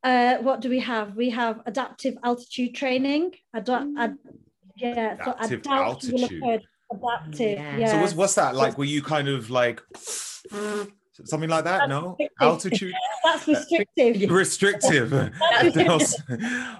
[0.02, 1.14] Uh, what do we have?
[1.14, 3.34] We have adaptive altitude training.
[3.54, 4.16] Ad- ad-
[4.76, 6.62] yeah, adaptive so altitude.
[6.90, 7.58] Adaptive.
[7.58, 7.76] Yeah.
[7.76, 7.92] yeah.
[7.92, 8.78] So what's what's that like?
[8.78, 9.82] Were you kind of like
[11.24, 11.80] something like that?
[11.80, 12.94] That's no altitude.
[13.24, 14.30] That's restrictive.
[14.42, 15.10] restrictive.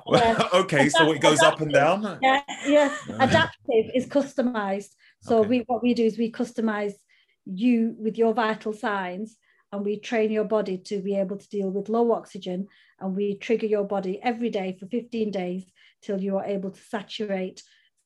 [0.06, 2.18] well, okay, so it goes up and down.
[2.22, 2.96] Yeah, yeah.
[3.26, 4.92] Adaptive is customized.
[5.20, 5.48] So okay.
[5.50, 6.94] we what we do is we customize
[7.44, 9.36] you with your vital signs
[9.72, 12.66] and we train your body to be able to deal with low oxygen
[13.00, 15.70] and we trigger your body every day for 15 days
[16.02, 17.62] till you are able to saturate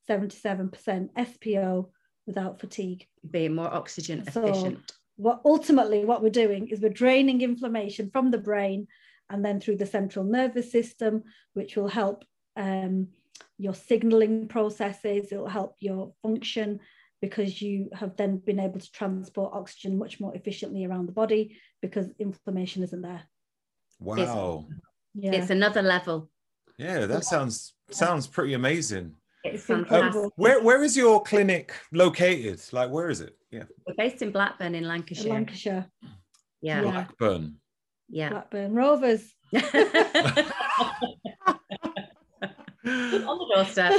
[0.09, 0.73] 77%
[1.17, 1.89] SPO
[2.27, 3.07] without fatigue.
[3.31, 4.93] Being more oxygen so efficient.
[5.17, 8.89] What ultimately what we're doing is we're draining inflammation from the brain
[9.31, 11.23] and then through the central nervous system,
[11.55, 12.25] which will help
[12.57, 13.09] um,
[13.59, 16.81] your signaling processes, it will help your function
[17.23, 21.57] because you have then been able to transport oxygen much more efficiently around the body
[21.81, 23.23] because inflammation isn't there.
[24.01, 24.67] Wow.
[24.69, 24.81] It's,
[25.15, 25.33] yeah.
[25.33, 26.29] it's another level.
[26.79, 29.15] Yeah, that sounds sounds pretty amazing.
[29.45, 30.23] It's fantastic.
[30.23, 32.61] Um, where where is your clinic located?
[32.73, 33.37] Like where is it?
[33.53, 33.65] Yeah.
[33.87, 35.33] We're based in Blackburn in Lancashire.
[35.33, 35.87] Lancashire.
[36.61, 36.83] Yeah.
[36.83, 37.57] Blackburn.
[38.09, 38.31] Yeah.
[38.31, 39.33] Blackburn Rovers.
[43.29, 43.93] on the doorstep.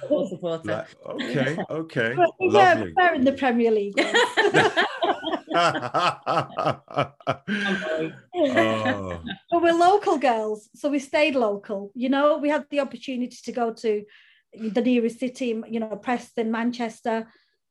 [0.28, 0.86] supporter.
[1.06, 2.14] okay, okay.
[2.16, 3.94] We're, we're in the Premier League.
[8.34, 9.20] oh.
[9.50, 11.92] But we're local girls, so we stayed local.
[11.94, 14.04] You know, we had the opportunity to go to
[14.52, 17.28] the nearest city, you know, Preston, Manchester,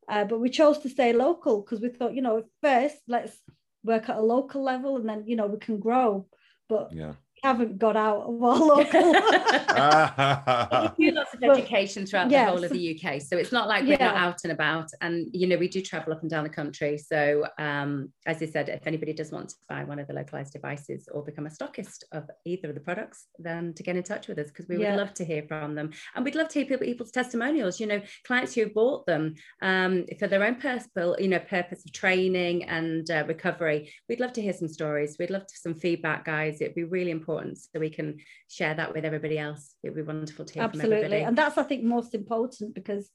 [0.10, 3.38] uh, but we chose to stay local because we thought, you know, first let's
[3.84, 6.26] work at a local level, and then you know we can grow.
[6.68, 7.14] But yeah
[7.44, 9.12] haven't got out of our local.
[10.98, 12.46] we do lots of education throughout yes.
[12.46, 14.08] the whole of the UK, so it's not like we're yeah.
[14.08, 14.90] not out and about.
[15.02, 16.98] And you know, we do travel up and down the country.
[16.98, 20.54] So, um, as I said, if anybody does want to buy one of the localized
[20.54, 24.28] devices or become a stockist of either of the products, then to get in touch
[24.28, 24.96] with us because we would yeah.
[24.96, 27.80] love to hear from them, and we'd love to hear people's testimonials.
[27.80, 31.86] You know, clients who have bought them um, for their own personal, you know, purpose
[31.86, 33.92] of training and uh, recovery.
[34.08, 35.18] We'd love to hear some stories.
[35.20, 36.62] We'd love to some feedback, guys.
[36.62, 38.18] It'd be really important important so we can
[38.48, 41.64] share that with everybody else it would be wonderful to hear absolutely and that's i
[41.64, 43.10] think most important because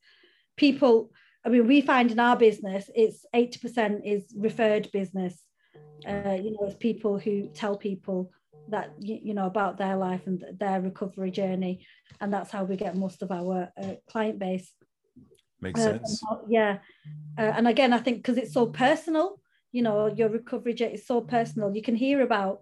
[0.57, 1.11] people
[1.45, 5.35] i mean we find in our business it's 80% is referred business
[6.07, 8.31] Uh, you know, it's people who tell people
[8.69, 11.87] that you, you know about their life and their recovery journey,
[12.21, 14.71] and that's how we get most of our uh, client base.
[15.61, 16.23] Makes uh, sense.
[16.49, 16.79] yeah,
[17.39, 19.41] uh, and again, I think because it's so personal,
[19.73, 21.75] you know, your recovery journey is so personal.
[21.75, 22.61] You can hear about,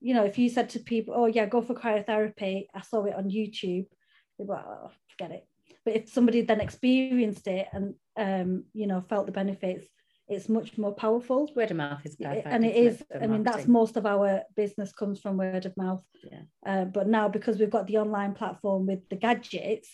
[0.00, 3.14] you know, if you said to people, "Oh yeah, go for cryotherapy," I saw it
[3.14, 3.86] on YouTube.
[4.38, 5.46] They'd like, "Oh, forget it."
[5.84, 9.86] But if somebody then experienced it and um, you know felt the benefits,
[10.30, 11.50] it's much more powerful.
[11.56, 12.46] Word of mouth is perfect.
[12.46, 16.02] And it is, I mean, that's most of our business comes from word of mouth.
[16.22, 16.42] Yeah.
[16.64, 19.88] Uh, but now because we've got the online platform with the gadgets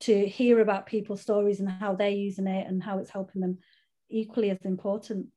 [0.00, 3.58] to hear about people's stories and how they're using it and how it's helping them
[4.10, 5.28] equally as important.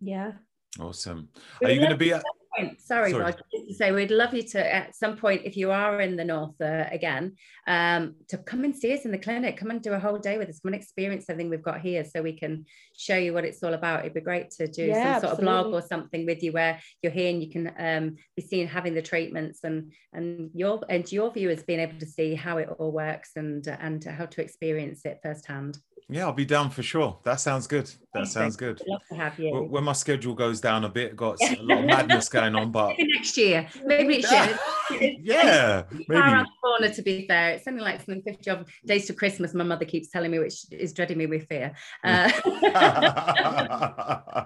[0.00, 0.32] Yeah.
[0.78, 1.30] Awesome.
[1.62, 2.22] Are you going to be at
[2.56, 3.22] point, sorry, sorry.
[3.22, 6.24] Roger, to say we'd love you to at some point, if you are in the
[6.24, 7.36] north uh, again,
[7.66, 9.56] um, to come and see us in the clinic.
[9.56, 10.60] Come and do a whole day with us.
[10.60, 12.64] Come and experience everything we've got here, so we can
[12.96, 14.00] show you what it's all about.
[14.00, 15.58] It'd be great to do yeah, some sort absolutely.
[15.58, 18.66] of blog or something with you where you're here and you can um, be seen
[18.66, 22.68] having the treatments and and your and your viewers being able to see how it
[22.78, 25.78] all works and and how to experience it firsthand.
[26.08, 27.18] Yeah, I'll be down for sure.
[27.24, 27.90] That sounds good.
[28.14, 28.80] That sounds good.
[28.86, 29.52] love to have you.
[29.52, 32.94] When my schedule goes down a bit, got a lot of madness going on, but
[32.96, 35.18] maybe next year, maybe next year.
[35.20, 36.14] yeah, maybe.
[36.14, 36.94] around the corner.
[36.94, 39.52] To be fair, it's something like something fifty of days to Christmas.
[39.52, 41.74] My mother keeps telling me, which is dreading me with fear.
[42.04, 42.30] Uh,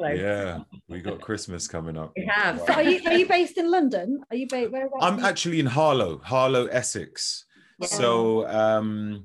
[0.00, 2.12] yeah, we got Christmas coming up.
[2.16, 2.60] We have.
[2.60, 4.22] So are you are you based in London?
[4.30, 4.70] Are you based?
[4.70, 7.46] Where I'm actually in Harlow, Harlow, Essex.
[7.80, 7.88] Yeah.
[7.88, 8.48] So.
[8.48, 9.24] um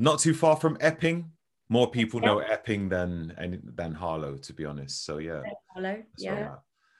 [0.00, 1.30] not too far from Epping.
[1.68, 5.04] More people know Epping than than Harlow, to be honest.
[5.04, 5.42] So yeah.
[5.72, 6.56] Harlow, yeah.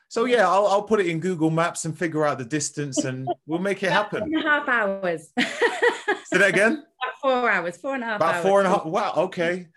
[0.08, 3.28] So yeah, I'll, I'll put it in Google Maps and figure out the distance, and
[3.46, 4.20] we'll make it happen.
[4.20, 5.32] Four and a half hours.
[5.38, 6.72] Say that again.
[6.72, 8.16] About four hours, four and a half.
[8.16, 8.44] About hours.
[8.44, 8.84] four and a half.
[8.84, 9.12] Wow.
[9.16, 9.68] Okay.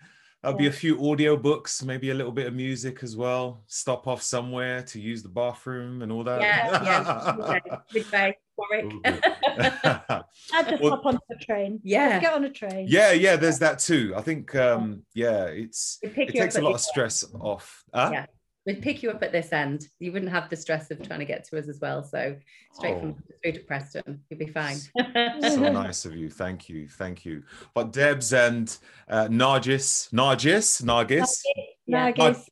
[0.42, 3.64] There'll be a few audio books, maybe a little bit of music as well.
[3.66, 6.42] Stop off somewhere to use the bathroom and all that.
[6.42, 8.32] Yeah, yeah.
[8.56, 8.92] Warwick.
[9.04, 10.22] I
[10.68, 11.80] just well, hop on the train.
[11.82, 12.86] Yeah, Let's get on a train.
[12.88, 13.36] Yeah, yeah.
[13.36, 14.14] There's that too.
[14.16, 17.82] I think, um, yeah, it's it takes a lot of stress off.
[17.92, 18.10] Huh?
[18.12, 18.26] Yeah,
[18.66, 19.86] we'd pick you up at this end.
[19.98, 22.02] You wouldn't have the stress of trying to get to us as well.
[22.02, 22.36] So
[22.72, 23.00] straight oh.
[23.00, 24.76] from through to Preston, you'd be fine.
[24.76, 26.30] so nice of you.
[26.30, 26.88] Thank you.
[26.88, 27.42] Thank you.
[27.74, 28.76] But Debs and
[29.08, 31.42] uh, Nargis, Nargis, Nargis,
[31.88, 32.14] Nargis.
[32.16, 32.46] Nargis, Nargis.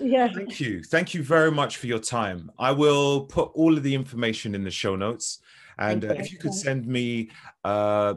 [0.00, 0.28] Yeah.
[0.34, 0.82] Thank you.
[0.82, 2.50] Thank you very much for your time.
[2.58, 5.40] I will put all of the information in the show notes.
[5.78, 7.30] And uh, if you could send me
[7.64, 8.14] uh,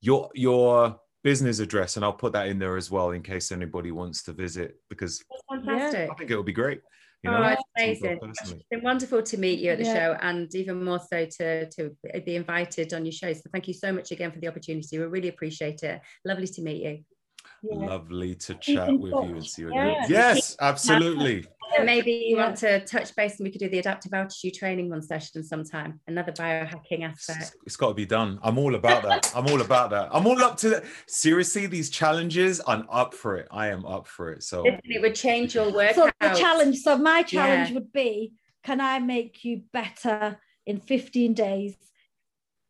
[0.00, 3.90] your your business address, and I'll put that in there as well in case anybody
[3.90, 6.10] wants to visit because fantastic.
[6.10, 6.80] I think it would be great.
[7.22, 8.18] You know, oh, it's amazing.
[8.22, 9.94] It's been wonderful to meet you at the yeah.
[9.94, 13.32] show and even more so to, to be invited on your show.
[13.32, 14.98] So thank you so much again for the opportunity.
[14.98, 16.00] We really appreciate it.
[16.24, 17.17] Lovely to meet you.
[17.62, 17.86] Yeah.
[17.86, 19.74] Lovely to chat with you and see you.
[19.74, 20.06] Yeah.
[20.08, 21.46] Yes, absolutely.
[21.76, 24.88] And maybe you want to touch base and we could do the adaptive altitude training
[24.88, 26.00] one session sometime.
[26.06, 27.56] Another biohacking aspect.
[27.66, 28.38] it's got to be done.
[28.42, 29.30] I'm all about that.
[29.36, 30.08] I'm all about that.
[30.12, 30.84] I'm all up to that.
[31.06, 33.48] Seriously, these challenges, I'm up for it.
[33.50, 34.42] I am up for it.
[34.42, 35.94] So it would change your work.
[35.94, 36.78] So the challenge.
[36.78, 37.74] So my challenge yeah.
[37.74, 38.32] would be:
[38.64, 41.76] Can I make you better in 15 days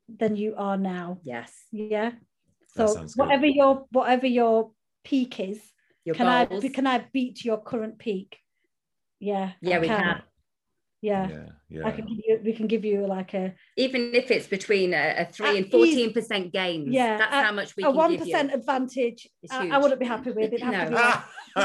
[0.09, 1.21] than you are now?
[1.23, 1.53] Yes.
[1.71, 2.13] Yeah.
[2.75, 4.71] So whatever your whatever your
[5.09, 5.61] peak is,
[6.05, 6.65] your can goals.
[6.65, 8.39] I can I beat your current peak?
[9.21, 9.53] Yeah.
[9.61, 10.01] Yeah, we can.
[10.01, 10.23] can.
[11.01, 11.29] Yeah.
[11.29, 11.87] yeah, yeah.
[11.87, 15.15] I can give you, we can give you like a even if it's between a,
[15.19, 16.89] a three and fourteen percent gains.
[16.89, 19.29] Yeah, that's a, how much we a one percent advantage.
[19.49, 20.61] I, I, wouldn't be happy with it.
[20.61, 21.23] no.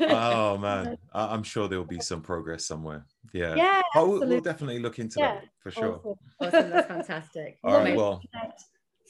[0.10, 3.04] oh man, I'm sure there will be some progress somewhere.
[3.32, 5.34] Yeah, yeah, oh, we'll, we'll, definitely look into yeah.
[5.34, 5.96] that for sure.
[5.96, 6.14] Awesome.
[6.40, 7.58] awesome, that's fantastic.
[7.64, 8.22] All right, well,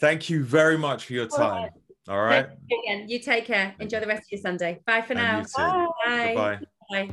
[0.00, 1.70] thank you very much for your time.
[2.08, 2.48] All right.
[2.68, 3.08] You again.
[3.08, 3.74] You take care.
[3.80, 4.80] Enjoy the rest of your Sunday.
[4.86, 5.44] Bye for now.
[5.56, 5.86] Bye.
[6.34, 6.58] Bye.
[6.90, 7.10] Bye.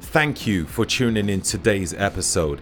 [0.00, 2.60] Thank you for tuning in today's episode.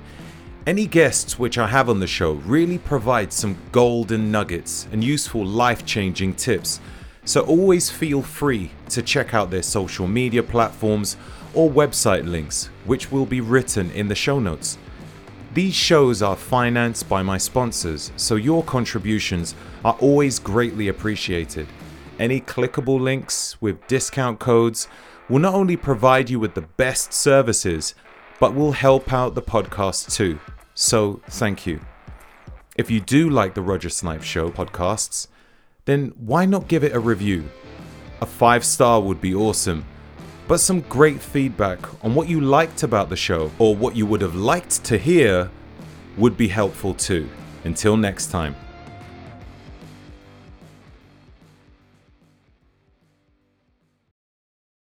[0.67, 5.45] Any guests which I have on the show really provide some golden nuggets and useful
[5.45, 6.81] life changing tips.
[7.25, 11.17] So always feel free to check out their social media platforms
[11.55, 14.79] or website links, which will be written in the show notes.
[15.53, 21.67] These shows are financed by my sponsors, so your contributions are always greatly appreciated.
[22.21, 24.87] Any clickable links with discount codes
[25.29, 27.97] will not only provide you with the best services,
[28.39, 30.39] but will help out the podcast too.
[30.75, 31.81] So, thank you.
[32.77, 35.27] If you do like the Roger Snipes Show podcasts,
[35.85, 37.49] then why not give it a review?
[38.21, 39.85] A five star would be awesome
[40.51, 44.21] but some great feedback on what you liked about the show or what you would
[44.21, 45.49] have liked to hear
[46.19, 47.29] would be helpful too.
[47.63, 48.57] Until next time.